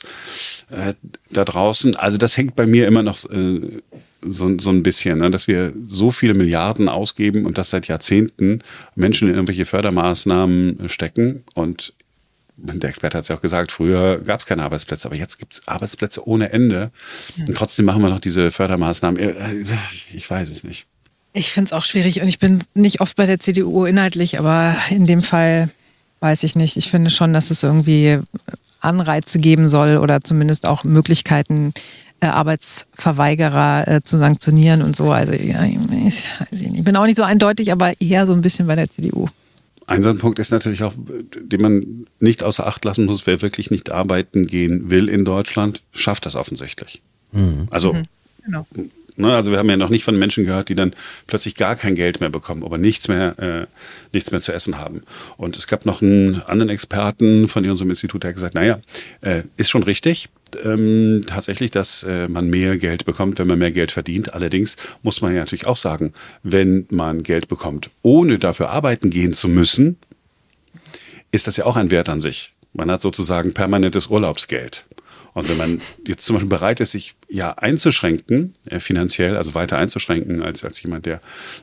äh, 0.70 0.94
da 1.30 1.44
draußen. 1.44 1.96
Also 1.96 2.16
das 2.16 2.36
hängt 2.36 2.54
bei 2.54 2.66
mir 2.66 2.86
immer 2.86 3.02
noch 3.02 3.18
äh, 3.28 3.80
so, 4.22 4.56
so 4.58 4.70
ein 4.70 4.84
bisschen, 4.84 5.18
ne, 5.18 5.30
dass 5.32 5.48
wir 5.48 5.72
so 5.86 6.12
viele 6.12 6.34
Milliarden 6.34 6.88
ausgeben 6.88 7.44
und 7.44 7.58
das 7.58 7.70
seit 7.70 7.88
Jahrzehnten 7.88 8.62
Menschen 8.94 9.28
in 9.28 9.34
irgendwelche 9.34 9.64
Fördermaßnahmen 9.64 10.88
stecken. 10.88 11.42
Und 11.54 11.92
der 12.56 12.88
Experte 12.88 13.18
hat 13.18 13.22
es 13.22 13.28
ja 13.28 13.36
auch 13.36 13.42
gesagt, 13.42 13.72
früher 13.72 14.18
gab 14.18 14.38
es 14.38 14.46
keine 14.46 14.62
Arbeitsplätze, 14.62 15.08
aber 15.08 15.16
jetzt 15.16 15.38
gibt 15.38 15.54
es 15.54 15.68
Arbeitsplätze 15.68 16.26
ohne 16.26 16.52
Ende. 16.52 16.92
Und 17.48 17.56
trotzdem 17.56 17.84
machen 17.84 18.00
wir 18.00 18.10
noch 18.10 18.20
diese 18.20 18.52
Fördermaßnahmen. 18.52 19.18
Äh, 19.18 19.64
ich 20.12 20.30
weiß 20.30 20.50
es 20.50 20.62
nicht. 20.62 20.86
Ich 21.36 21.50
finde 21.50 21.66
es 21.66 21.72
auch 21.72 21.84
schwierig 21.84 22.22
und 22.22 22.28
ich 22.28 22.38
bin 22.38 22.60
nicht 22.74 23.00
oft 23.00 23.16
bei 23.16 23.26
der 23.26 23.40
CDU 23.40 23.84
inhaltlich, 23.84 24.38
aber 24.38 24.76
in 24.90 25.04
dem 25.06 25.20
Fall 25.20 25.68
weiß 26.20 26.44
ich 26.44 26.54
nicht. 26.54 26.76
Ich 26.76 26.90
finde 26.90 27.10
schon, 27.10 27.32
dass 27.32 27.50
es 27.50 27.64
irgendwie 27.64 28.20
Anreize 28.80 29.40
geben 29.40 29.68
soll 29.68 29.96
oder 29.96 30.22
zumindest 30.22 30.64
auch 30.66 30.84
Möglichkeiten, 30.84 31.74
äh, 32.20 32.26
Arbeitsverweigerer 32.26 33.88
äh, 33.88 34.04
zu 34.04 34.16
sanktionieren 34.16 34.82
und 34.82 34.94
so. 34.94 35.10
Also 35.10 35.32
ja, 35.32 35.64
ich, 35.64 35.76
weiß 35.76 36.62
nicht. 36.62 36.74
ich 36.74 36.84
bin 36.84 36.96
auch 36.96 37.06
nicht 37.06 37.16
so 37.16 37.24
eindeutig, 37.24 37.72
aber 37.72 38.00
eher 38.00 38.26
so 38.28 38.32
ein 38.32 38.40
bisschen 38.40 38.68
bei 38.68 38.76
der 38.76 38.88
CDU. 38.88 39.28
Ein 39.86 40.02
so 40.02 40.10
ein 40.10 40.18
Punkt 40.18 40.38
ist 40.38 40.52
natürlich 40.52 40.84
auch, 40.84 40.94
den 40.96 41.60
man 41.60 42.06
nicht 42.20 42.44
außer 42.44 42.66
Acht 42.66 42.84
lassen 42.84 43.06
muss, 43.06 43.26
wer 43.26 43.42
wirklich 43.42 43.72
nicht 43.72 43.90
arbeiten 43.90 44.46
gehen 44.46 44.88
will 44.88 45.08
in 45.08 45.24
Deutschland, 45.24 45.82
schafft 45.92 46.26
das 46.26 46.36
offensichtlich. 46.36 47.02
Mhm. 47.32 47.66
Also 47.70 47.92
mhm. 47.92 48.04
Genau. 48.44 48.66
Ne, 49.16 49.32
also 49.32 49.52
wir 49.52 49.58
haben 49.58 49.70
ja 49.70 49.76
noch 49.76 49.90
nicht 49.90 50.02
von 50.02 50.18
Menschen 50.18 50.44
gehört, 50.44 50.68
die 50.68 50.74
dann 50.74 50.92
plötzlich 51.28 51.54
gar 51.54 51.76
kein 51.76 51.94
Geld 51.94 52.18
mehr 52.18 52.30
bekommen, 52.30 52.64
aber 52.64 52.78
nichts 52.78 53.06
mehr, 53.06 53.38
äh, 53.38 53.66
nichts 54.12 54.32
mehr 54.32 54.40
zu 54.40 54.52
essen 54.52 54.78
haben. 54.78 55.02
Und 55.36 55.56
es 55.56 55.68
gab 55.68 55.86
noch 55.86 56.02
einen 56.02 56.42
anderen 56.42 56.70
Experten 56.70 57.46
von 57.46 57.68
unserem 57.68 57.90
Institut, 57.90 58.24
der 58.24 58.30
hat 58.30 58.34
gesagt, 58.34 58.54
naja, 58.54 58.80
äh, 59.20 59.42
ist 59.56 59.70
schon 59.70 59.84
richtig, 59.84 60.30
ähm, 60.64 61.22
tatsächlich, 61.26 61.70
dass 61.70 62.02
äh, 62.02 62.26
man 62.26 62.48
mehr 62.48 62.76
Geld 62.76 63.04
bekommt, 63.04 63.38
wenn 63.38 63.46
man 63.46 63.58
mehr 63.58 63.70
Geld 63.70 63.92
verdient. 63.92 64.34
Allerdings 64.34 64.76
muss 65.02 65.20
man 65.20 65.32
ja 65.32 65.40
natürlich 65.40 65.66
auch 65.66 65.76
sagen, 65.76 66.12
wenn 66.42 66.86
man 66.90 67.22
Geld 67.22 67.46
bekommt, 67.46 67.90
ohne 68.02 68.38
dafür 68.38 68.70
arbeiten 68.70 69.10
gehen 69.10 69.32
zu 69.32 69.48
müssen, 69.48 69.96
ist 71.30 71.46
das 71.46 71.56
ja 71.56 71.66
auch 71.66 71.76
ein 71.76 71.90
Wert 71.90 72.08
an 72.08 72.20
sich. 72.20 72.52
Man 72.72 72.90
hat 72.90 73.00
sozusagen 73.00 73.54
permanentes 73.54 74.08
Urlaubsgeld. 74.08 74.86
Und 75.34 75.48
wenn 75.48 75.56
man 75.56 75.80
jetzt 76.06 76.24
zum 76.24 76.34
Beispiel 76.34 76.48
bereit 76.48 76.80
ist, 76.80 76.92
sich 76.92 77.16
ja 77.28 77.52
einzuschränken, 77.52 78.52
äh, 78.66 78.78
finanziell, 78.78 79.36
also 79.36 79.54
weiter 79.54 79.76
einzuschränken 79.76 80.42
als, 80.42 80.64
als 80.64 80.82
jemand, 80.82 81.06
der 81.06 81.16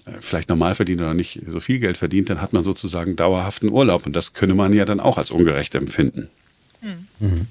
äh, 0.06 0.12
vielleicht 0.20 0.50
normal 0.50 0.76
verdient 0.76 1.02
oder 1.02 1.14
nicht 1.14 1.42
so 1.48 1.60
viel 1.60 1.80
Geld 1.80 1.98
verdient, 1.98 2.30
dann 2.30 2.42
hat 2.42 2.52
man 2.54 2.64
sozusagen 2.64 3.16
dauerhaften 3.16 3.70
Urlaub. 3.70 4.06
Und 4.06 4.16
das 4.16 4.34
könne 4.34 4.54
man 4.54 4.74
ja 4.74 4.86
dann 4.86 5.00
auch 5.00 5.18
als 5.18 5.32
ungerecht 5.32 5.74
empfinden. 5.76 6.30
Mhm. 6.82 7.48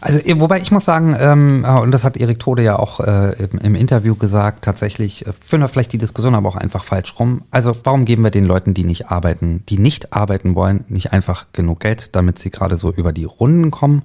Also, 0.00 0.20
wobei 0.40 0.60
ich 0.60 0.70
muss 0.70 0.84
sagen, 0.84 1.16
ähm, 1.18 1.64
äh, 1.64 1.80
und 1.80 1.92
das 1.92 2.04
hat 2.04 2.16
Erik 2.16 2.38
Tode 2.38 2.62
ja 2.62 2.78
auch 2.78 3.00
äh, 3.00 3.32
im, 3.42 3.58
im, 3.58 3.74
Interview 3.74 4.14
gesagt, 4.14 4.64
tatsächlich 4.64 5.26
äh, 5.26 5.32
führen 5.40 5.60
wir 5.60 5.68
vielleicht 5.68 5.92
die 5.92 5.98
Diskussion 5.98 6.34
aber 6.34 6.48
auch 6.48 6.56
einfach 6.56 6.84
falsch 6.84 7.18
rum. 7.18 7.42
Also, 7.50 7.72
warum 7.84 8.04
geben 8.04 8.22
wir 8.22 8.30
den 8.30 8.46
Leuten, 8.46 8.74
die 8.74 8.84
nicht 8.84 9.10
arbeiten, 9.10 9.64
die 9.68 9.78
nicht 9.78 10.12
arbeiten 10.12 10.54
wollen, 10.54 10.84
nicht 10.88 11.12
einfach 11.12 11.46
genug 11.52 11.80
Geld, 11.80 12.14
damit 12.16 12.38
sie 12.38 12.50
gerade 12.50 12.76
so 12.76 12.92
über 12.92 13.12
die 13.12 13.24
Runden 13.24 13.70
kommen? 13.70 14.02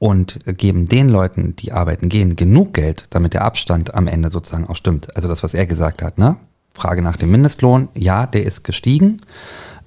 Und 0.00 0.40
geben 0.56 0.86
den 0.86 1.10
Leuten, 1.10 1.54
die 1.56 1.72
arbeiten 1.72 2.08
gehen, 2.08 2.34
genug 2.34 2.72
Geld, 2.72 3.04
damit 3.10 3.34
der 3.34 3.44
Abstand 3.44 3.94
am 3.94 4.06
Ende 4.06 4.30
sozusagen 4.30 4.66
auch 4.66 4.74
stimmt. 4.74 5.14
Also 5.14 5.28
das, 5.28 5.42
was 5.42 5.54
er 5.54 5.66
gesagt 5.66 6.02
hat, 6.02 6.18
ne? 6.18 6.36
Frage 6.72 7.02
nach 7.02 7.18
dem 7.18 7.30
Mindestlohn, 7.30 7.88
ja, 7.94 8.26
der 8.26 8.44
ist 8.44 8.64
gestiegen, 8.64 9.18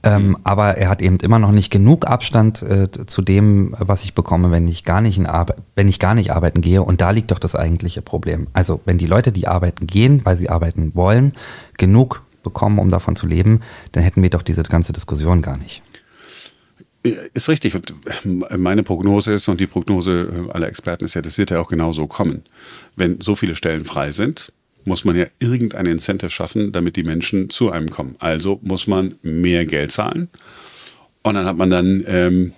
ähm, 0.03 0.37
aber 0.43 0.77
er 0.77 0.89
hat 0.89 1.01
eben 1.01 1.17
immer 1.17 1.39
noch 1.39 1.51
nicht 1.51 1.71
genug 1.71 2.05
Abstand 2.05 2.61
äh, 2.61 2.89
zu 2.91 3.23
dem, 3.23 3.73
was 3.79 4.03
ich 4.03 4.13
bekomme, 4.13 4.51
wenn 4.51 4.67
ich 4.67 4.83
gar 4.83 5.01
nicht 5.01 5.17
in 5.17 5.25
Arbe 5.25 5.55
wenn 5.75 5.87
ich 5.87 5.97
gar 5.97 6.13
nicht 6.13 6.31
arbeiten 6.31 6.61
gehe. 6.61 6.83
Und 6.83 7.01
da 7.01 7.09
liegt 7.09 7.31
doch 7.31 7.39
das 7.39 7.55
eigentliche 7.55 8.03
Problem. 8.03 8.47
Also 8.53 8.81
wenn 8.85 8.99
die 8.99 9.07
Leute, 9.07 9.31
die 9.31 9.47
arbeiten 9.47 9.87
gehen, 9.87 10.21
weil 10.25 10.35
sie 10.35 10.49
arbeiten 10.49 10.93
wollen, 10.93 11.33
genug 11.77 12.23
bekommen, 12.43 12.77
um 12.77 12.89
davon 12.89 13.15
zu 13.15 13.25
leben, 13.25 13.61
dann 13.93 14.03
hätten 14.03 14.21
wir 14.21 14.29
doch 14.29 14.43
diese 14.43 14.61
ganze 14.61 14.93
Diskussion 14.93 15.41
gar 15.41 15.57
nicht. 15.57 15.81
Ist 17.03 17.49
richtig. 17.49 17.75
Und 17.75 17.93
meine 18.57 18.83
Prognose 18.83 19.33
ist 19.33 19.49
und 19.49 19.59
die 19.59 19.67
Prognose 19.67 20.49
aller 20.53 20.67
Experten 20.69 21.03
ist 21.03 21.15
ja, 21.15 21.21
das 21.21 21.37
wird 21.37 21.51
ja 21.51 21.59
auch 21.59 21.67
genauso 21.67 22.07
kommen. 22.07 22.43
Wenn 22.95 23.19
so 23.19 23.35
viele 23.35 23.55
Stellen 23.55 23.83
frei 23.83 24.11
sind, 24.11 24.53
muss 24.85 25.03
man 25.03 25.15
ja 25.15 25.25
irgendein 25.39 25.85
Incentive 25.85 26.29
schaffen, 26.29 26.71
damit 26.71 26.95
die 26.95 27.03
Menschen 27.03 27.49
zu 27.49 27.71
einem 27.71 27.89
kommen. 27.89 28.15
Also 28.19 28.59
muss 28.63 28.87
man 28.87 29.15
mehr 29.21 29.65
Geld 29.65 29.91
zahlen 29.91 30.29
und 31.23 31.35
dann 31.35 31.45
hat 31.45 31.57
man 31.57 31.69
dann 31.69 32.03
ähm, 32.07 32.53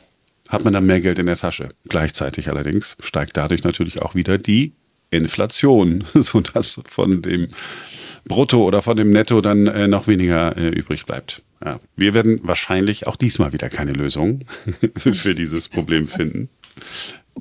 hat 0.50 0.64
man 0.64 0.74
dann 0.74 0.86
mehr 0.86 1.02
Geld 1.02 1.18
in 1.18 1.26
der 1.26 1.38
Tasche. 1.38 1.70
Gleichzeitig 1.88 2.50
allerdings 2.50 2.96
steigt 3.02 3.38
dadurch 3.38 3.64
natürlich 3.64 4.02
auch 4.02 4.16
wieder 4.16 4.38
die 4.38 4.74
Inflation, 5.10 6.04
sodass 6.14 6.82
von 6.88 7.22
dem 7.22 7.48
Brutto 8.26 8.64
oder 8.64 8.82
von 8.82 8.98
dem 8.98 9.10
Netto 9.12 9.42
dann 9.42 9.68
äh, 9.68 9.88
noch 9.88 10.08
weniger 10.08 10.56
äh, 10.58 10.70
übrig 10.70 11.06
bleibt. 11.06 11.44
Ja, 11.64 11.80
wir 11.96 12.14
werden 12.14 12.40
wahrscheinlich 12.44 13.08
auch 13.08 13.16
diesmal 13.16 13.54
wieder 13.54 13.70
keine 13.70 13.94
Lösung 13.94 14.42
für 14.98 15.36
dieses 15.36 15.70
Problem 15.70 16.08
finden. 16.08 16.50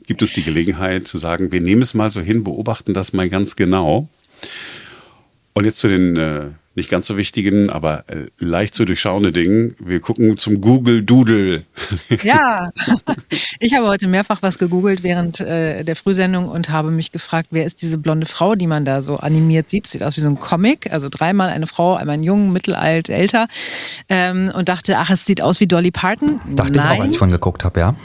Gibt 0.06 0.22
es 0.22 0.32
die 0.32 0.42
Gelegenheit 0.42 1.06
zu 1.06 1.18
sagen, 1.18 1.52
wir 1.52 1.60
nehmen 1.60 1.82
es 1.82 1.94
mal 1.94 2.10
so 2.10 2.20
hin, 2.20 2.44
beobachten 2.44 2.94
das 2.94 3.12
mal 3.12 3.28
ganz 3.28 3.56
genau. 3.56 4.08
Und 5.52 5.64
jetzt 5.64 5.78
zu 5.78 5.88
den 5.88 6.16
äh, 6.16 6.50
nicht 6.74 6.90
ganz 6.90 7.06
so 7.06 7.16
wichtigen, 7.16 7.70
aber 7.70 8.04
äh, 8.08 8.26
leicht 8.38 8.74
zu 8.74 8.84
durchschauende 8.84 9.30
Dingen. 9.30 9.74
Wir 9.78 10.00
gucken 10.00 10.36
zum 10.36 10.60
Google 10.60 11.02
Doodle. 11.02 11.64
Ja, 12.22 12.70
ich 13.60 13.74
habe 13.74 13.88
heute 13.88 14.06
mehrfach 14.06 14.40
was 14.40 14.58
gegoogelt 14.58 15.02
während 15.02 15.40
äh, 15.40 15.84
der 15.84 15.96
Frühsendung 15.96 16.48
und 16.48 16.70
habe 16.70 16.90
mich 16.90 17.12
gefragt, 17.12 17.48
wer 17.50 17.64
ist 17.64 17.82
diese 17.82 17.98
blonde 17.98 18.26
Frau, 18.26 18.54
die 18.54 18.66
man 18.66 18.84
da 18.84 19.02
so 19.02 19.16
animiert 19.16 19.68
sieht. 19.68 19.86
Sieht 19.86 20.02
aus 20.02 20.16
wie 20.16 20.20
so 20.20 20.28
ein 20.28 20.40
Comic, 20.40 20.92
also 20.92 21.08
dreimal 21.10 21.50
eine 21.50 21.66
Frau, 21.66 21.94
einmal 21.94 22.14
ein 22.14 22.22
Jungen, 22.22 22.52
mittelalt, 22.52 23.08
älter. 23.08 23.46
Ähm, 24.08 24.50
und 24.54 24.68
dachte, 24.68 24.98
ach, 24.98 25.10
es 25.10 25.26
sieht 25.26 25.42
aus 25.42 25.60
wie 25.60 25.66
Dolly 25.66 25.90
Parton. 25.90 26.40
Dachte 26.54 26.72
Nein. 26.72 26.92
ich 26.92 26.98
auch, 26.98 27.04
als 27.04 27.12
ich 27.14 27.18
von 27.18 27.30
geguckt 27.30 27.64
habe, 27.64 27.80
ja. 27.80 27.96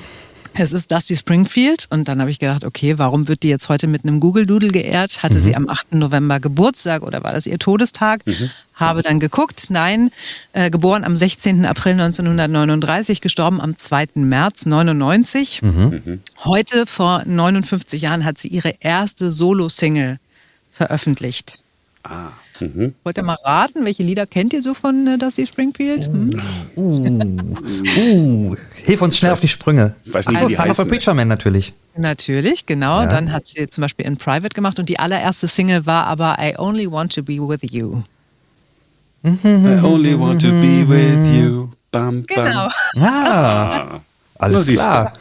Es 0.62 0.74
ist 0.74 0.92
Dusty 0.92 1.16
Springfield 1.16 1.88
und 1.90 2.10
dann 2.10 2.20
habe 2.20 2.32
ich 2.32 2.38
gedacht, 2.38 2.66
okay, 2.66 2.98
warum 2.98 3.30
wird 3.30 3.44
die 3.44 3.48
jetzt 3.48 3.70
heute 3.70 3.88
mit 3.88 4.04
einem 4.04 4.20
Google 4.20 4.46
Doodle 4.46 4.72
geehrt? 4.72 5.24
Hatte 5.24 5.36
mhm. 5.36 5.40
sie 5.40 5.56
am 5.56 5.70
8. 5.70 5.96
November 5.96 6.42
Geburtstag 6.42 7.02
oder 7.04 7.24
war 7.24 7.32
das 7.32 7.48
ihr 7.48 7.58
Todestag? 7.60 8.28
Mhm. 8.28 8.50
Habe 8.74 9.02
dann 9.02 9.22
geguckt, 9.22 9.68
nein, 9.70 10.12
äh, 10.52 10.70
geboren 10.70 11.06
am 11.06 11.16
16. 11.16 11.66
April 11.66 11.94
1939, 11.94 13.22
gestorben 13.22 13.62
am 13.62 13.78
2. 13.78 14.08
März 14.16 14.66
99. 14.66 15.62
Mhm. 15.62 16.22
Heute 16.44 16.86
vor 16.86 17.24
59 17.26 18.02
Jahren 18.02 18.26
hat 18.26 18.38
sie 18.38 18.50
ihre 18.50 18.76
erste 18.82 19.32
Solo-Single 19.32 20.18
veröffentlicht. 20.72 21.64
Ah. 22.04 22.32
Mhm. 22.60 22.94
Wollt 23.04 23.18
ihr 23.18 23.24
mal 23.24 23.38
raten, 23.44 23.86
welche 23.86 24.04
Lieder 24.04 24.26
kennt 24.26 24.54
ihr 24.54 24.62
so 24.62 24.74
von 24.74 25.08
äh, 25.08 25.18
Dusty 25.18 25.46
Springfield? 25.46 26.06
Hm? 26.06 26.42
Uh, 26.76 27.20
uh, 27.98 28.56
hilf 28.76 29.02
uns 29.02 29.18
schnell 29.18 29.32
auf 29.32 29.42
die 29.42 29.48
Sprünge. 29.48 29.94
Ich 30.04 30.14
weiß 30.14 30.28
nicht, 30.28 30.42
Achso, 30.42 30.56
Son 30.56 30.70
of 30.70 30.80
a 30.80 30.86
Preacher 30.86 31.14
Man 31.14 31.28
natürlich. 31.28 31.74
Natürlich, 31.96 32.66
genau. 32.66 33.02
Ja. 33.02 33.08
Dann 33.08 33.32
hat 33.32 33.48
sie 33.48 33.68
zum 33.70 33.82
Beispiel 33.84 34.06
in 34.06 34.18
Private 34.18 34.50
gemacht 34.50 34.80
und 34.80 34.90
die 34.90 35.00
allererste 35.00 35.48
Single 35.48 35.86
war 35.86 36.06
aber 36.08 36.38
I 36.40 36.56
Only 36.58 36.92
Want 36.92 37.14
to 37.16 37.24
Be 37.24 37.38
With 37.38 37.62
You. 37.72 38.04
I 39.24 39.80
only 39.84 40.18
want 40.18 40.42
to 40.42 40.50
be 40.50 40.88
with 40.88 41.30
you. 41.36 41.70
Bam, 41.92 42.24
bam. 42.24 42.46
Genau. 42.46 42.70
Ah, 43.06 44.00
alles 44.40 44.68
klar. 44.68 45.14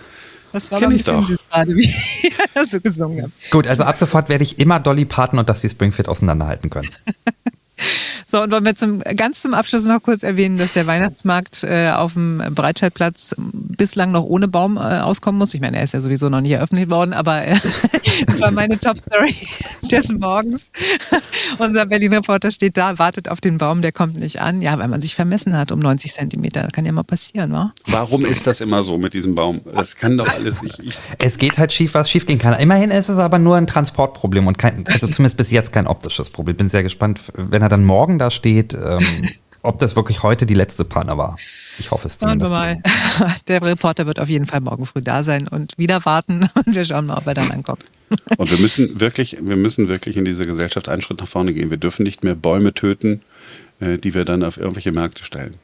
Das 0.53 0.71
war 0.71 0.79
Kenn 0.79 0.91
ein 0.91 0.97
bisschen 0.97 1.25
süß 1.25 1.49
gerade, 1.49 1.73
wie 1.77 1.83
ich 1.83 2.71
so 2.71 2.81
gesungen 2.81 3.23
habe. 3.23 3.33
Gut, 3.51 3.67
also 3.67 3.85
ab 3.85 3.99
sofort 3.99 4.29
werde 4.29 4.45
ich 4.45 4.59
immer 4.59 4.81
Dolly 4.81 5.05
Parton 5.05 5.39
und 5.39 5.49
Dusty 5.49 5.69
Springfield 5.69 6.09
auseinanderhalten 6.09 6.71
können. 6.71 6.91
So, 8.31 8.43
und 8.43 8.51
wollen 8.51 8.67
wir 8.67 8.75
zum, 8.75 8.99
ganz 9.17 9.41
zum 9.41 9.55
Abschluss 9.55 9.87
noch 9.87 10.03
kurz 10.03 10.23
erwähnen, 10.23 10.59
dass 10.59 10.75
der 10.75 10.87
Weihnachtsmarkt 10.87 11.65
äh, 11.65 11.89
auf 11.89 12.13
dem 12.13 12.43
Breitscheidplatz 12.55 13.35
bislang 13.39 14.13
noch 14.13 14.25
ohne 14.25 14.49
Baum 14.49 14.77
äh, 14.77 14.81
auskommen 14.81 15.39
muss. 15.39 15.55
Ich 15.55 15.63
meine, 15.63 15.79
er 15.79 15.85
ist 15.85 15.95
ja 15.95 16.03
sowieso 16.03 16.29
noch 16.29 16.43
nicht 16.43 16.51
eröffnet 16.51 16.91
worden, 16.91 17.15
aber 17.15 17.47
äh, 17.47 17.57
das 18.27 18.39
war 18.43 18.51
meine 18.51 18.79
Top-Story 18.79 19.35
des 19.91 20.13
Morgens. 20.13 20.71
Unser 21.59 21.87
Berlin-Reporter 21.87 22.51
steht 22.51 22.77
da, 22.77 22.99
wartet 22.99 23.31
auf 23.31 23.41
den 23.41 23.57
Baum, 23.57 23.81
der 23.81 23.93
kommt 23.93 24.21
nicht 24.21 24.43
an. 24.43 24.61
Ja, 24.61 24.79
weil 24.79 24.89
man 24.89 25.01
sich 25.01 25.15
vermessen 25.15 25.57
hat 25.57 25.73
um 25.73 25.79
90 25.79 26.13
Zentimeter. 26.13 26.61
Das 26.65 26.73
kann 26.73 26.85
ja 26.85 26.93
mal 26.93 27.05
passieren, 27.05 27.51
wa? 27.53 27.73
Warum 27.87 28.27
ist 28.27 28.47
das 28.47 28.61
immer 28.61 28.83
so 28.83 28.99
mit 28.99 29.15
diesem 29.15 29.37
Baum? 29.37 29.63
Das 29.75 29.97
kann 29.97 30.19
doch 30.19 30.29
alles 30.35 30.63
nicht. 30.63 30.83
Es 31.17 31.39
geht 31.39 31.57
halt 31.57 31.73
schief, 31.73 31.95
was 31.95 32.11
schief 32.11 32.27
gehen 32.27 32.39
kann. 32.39 32.53
Immerhin 32.61 32.91
ist 32.91 33.09
es 33.09 33.17
aber 33.17 33.39
nur 33.39 33.57
ein 33.57 33.67
Transportproblem 33.67 34.47
und 34.47 34.59
kein, 34.59 34.87
also 34.87 35.07
zumindest 35.07 35.39
bis 35.39 35.51
jetzt 35.51 35.73
kein 35.73 35.87
optisches 35.87 36.29
Problem. 36.29 36.57
Bin 36.57 36.69
sehr 36.69 36.83
gespannt, 36.83 37.33
wenn 37.35 37.63
er 37.63 37.71
dann 37.71 37.85
morgen 37.85 38.18
da 38.19 38.31
steht, 38.31 38.75
ähm, 38.75 39.29
ob 39.63 39.79
das 39.79 39.97
wirklich 39.97 40.23
heute 40.23 40.47
die 40.47 40.55
letzte 40.55 40.85
Panne 40.85 41.17
war. 41.19 41.37
Ich 41.79 41.91
hoffe 41.91 42.09
es 42.09 42.19
zumindest. 42.19 42.53
Mal. 42.53 42.83
Der 43.49 43.63
Reporter 43.63 44.07
wird 44.07 44.19
auf 44.19 44.29
jeden 44.29 44.47
Fall 44.47 44.61
morgen 44.61 44.87
früh 44.87 45.01
da 45.01 45.23
sein 45.23 45.49
und 45.49 45.77
wieder 45.79 46.05
warten 46.05 46.49
und 46.55 46.75
wir 46.75 46.85
schauen 46.85 47.07
mal, 47.07 47.19
ob 47.19 47.27
er 47.27 47.35
dann 47.35 47.51
ankommt. 47.51 47.85
Und 48.37 48.51
wir 48.51 48.59
müssen 48.59 49.01
wirklich, 49.01 49.39
wir 49.41 49.57
müssen 49.57 49.89
wirklich 49.89 50.17
in 50.17 50.25
diese 50.25 50.45
Gesellschaft 50.45 50.89
einen 50.89 51.03
Schritt 51.03 51.21
nach 51.21 51.29
vorne 51.29 51.53
gehen. 51.53 51.71
Wir 51.71 51.77
dürfen 51.77 52.05
nicht 52.05 52.25
mehr 52.25 52.35
Bäume 52.35 52.73
töten, 52.73 53.23
äh, 53.81 53.99
die 53.99 54.15
wir 54.15 54.25
dann 54.25 54.43
auf 54.43 54.57
irgendwelche 54.57 54.93
Märkte 54.93 55.25
stellen. 55.25 55.55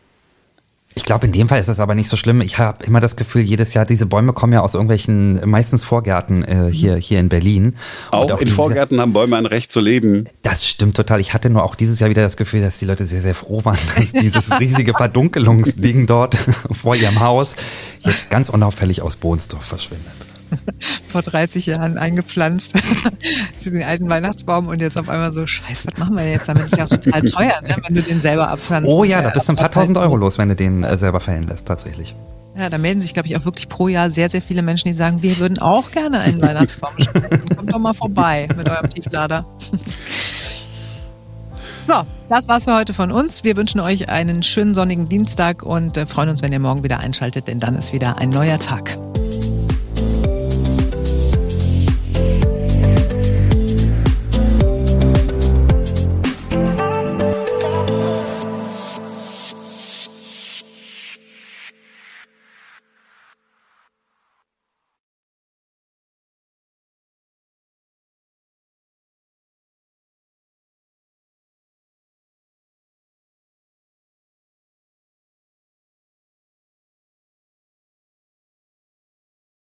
Ich 0.97 1.05
glaube, 1.05 1.27
in 1.27 1.33
dem 1.33 1.49
Fall 1.49 1.59
ist 1.59 1.69
das 1.69 1.81
aber 1.81 1.95
nicht 1.97 2.09
so 2.09 2.17
schlimm. 2.17 2.41
Ich 2.41 2.59
habe 2.59 2.85
immer 2.85 3.01
das 3.01 3.17
Gefühl, 3.17 3.43
jedes 3.43 3.75
Jahr, 3.75 3.85
diese 3.85 4.07
Bäume 4.07 4.33
kommen 4.33 4.53
ja 4.53 4.61
aus 4.61 4.75
irgendwelchen, 4.75 5.41
meistens 5.49 5.85
Vorgärten 5.85 6.45
äh, 6.45 6.71
hier, 6.71 6.97
hier 6.97 7.19
in 7.19 7.29
Berlin. 7.29 7.75
Auch, 8.13 8.31
auch 8.31 8.41
in 8.41 8.47
Vorgärten 8.47 9.01
haben 9.01 9.13
Bäume 9.13 9.37
ein 9.37 9.47
Recht 9.47 9.73
zu 9.73 9.81
leben. 9.81 10.27
Das 10.43 10.67
stimmt 10.67 10.97
total. 10.97 11.21
Ich 11.21 11.35
hatte 11.35 11.51
nur 11.51 11.65
auch 11.65 11.75
dieses 11.75 11.99
Jahr 11.99 12.11
wieder 12.11 12.23
das 12.23 12.37
Gefühl, 12.37 12.61
dass 12.61 12.79
die 12.79 12.85
Leute 12.85 13.07
sehr, 13.07 13.21
sehr 13.21 13.35
froh 13.35 13.65
waren, 13.65 13.79
dass 13.97 14.13
dieses 14.13 14.59
riesige 14.61 14.93
Verdunkelungsding 14.95 16.07
dort 16.07 16.37
vor 16.71 16.95
ihrem 16.95 17.19
Haus 17.21 17.57
jetzt 18.01 18.31
ganz 18.31 18.49
unauffällig 18.49 19.03
aus 19.03 19.17
Bohnsdorf 19.17 19.65
verschwindet. 19.65 20.15
vor 21.09 21.23
30 21.23 21.67
Jahren 21.67 21.99
eingepflanzt, 21.99 22.75
diesen 23.65 23.83
alten 23.83 24.09
Weihnachtsbaum 24.09 24.69
und 24.69 24.81
jetzt 24.81 24.99
auf 24.99 25.09
einmal 25.09 25.33
so, 25.33 25.47
scheiße, 25.47 25.89
was 25.89 25.99
machen 25.99 26.17
wir 26.17 26.31
jetzt 26.31 26.49
damit? 26.49 26.67
Ist 26.67 26.77
ja 26.77 26.85
auch 26.85 26.89
total 26.89 27.23
teuer, 27.23 27.61
ne, 27.63 27.77
wenn 27.87 27.95
du 27.95 28.03
den 28.03 28.21
selber 28.21 28.49
abpflanzt. 28.49 28.91
Oh 28.91 29.05
ja, 29.05 29.23
da 29.23 29.31
bist 29.31 29.49
du 29.49 29.53
ein 29.53 29.57
paar 29.57 29.71
tausend 29.71 29.99
Euro 29.99 30.17
los, 30.17 30.39
wenn 30.39 30.49
du 30.49 30.57
den 30.57 30.85
äh, 30.85 30.97
selber 30.99 31.21
fällen 31.21 31.47
lässt, 31.47 31.67
tatsächlich. 31.67 32.15
Ja, 32.57 32.71
da 32.71 32.79
melden 32.79 33.01
sich, 33.01 33.15
glaube 33.15 33.27
ich, 33.27 33.37
auch 33.37 33.45
wirklich 33.45 33.69
pro 33.69 33.89
Jahr 33.89 34.11
sehr, 34.11 34.31
sehr 34.31 34.41
viele 34.41 34.63
Menschen, 34.63 34.87
die 34.87 34.95
sagen, 34.95 35.23
wir 35.23 35.39
würden 35.39 35.59
auch 35.59 35.91
gerne 35.91 36.21
einen 36.21 36.41
Weihnachtsbaum 36.41 36.93
spenden. 37.01 37.57
Kommt 37.57 37.73
doch 37.73 37.81
mal 37.81 37.95
vorbei 37.95 38.47
mit 38.57 38.69
eurem 38.69 38.89
Tieflader. 38.89 39.45
So, 41.87 42.07
das 42.29 42.49
war's 42.49 42.65
für 42.65 42.75
heute 42.75 42.95
von 42.95 43.11
uns. 43.13 43.45
Wir 43.45 43.57
wünschen 43.57 43.81
euch 43.81 44.09
einen 44.09 44.43
schönen 44.43 44.73
sonnigen 44.73 45.07
Dienstag 45.07 45.63
und 45.63 45.97
äh, 45.97 46.07
freuen 46.07 46.31
uns, 46.31 46.43
wenn 46.43 46.53
ihr 46.53 46.61
morgen 46.61 46.83
wieder 46.83 47.01
einschaltet, 47.01 47.49
denn 47.49 47.61
dann 47.61 47.75
ist 47.75 47.93
wieder 47.93 48.19
ein 48.19 48.31
neuer 48.31 48.59
Tag. 48.59 48.97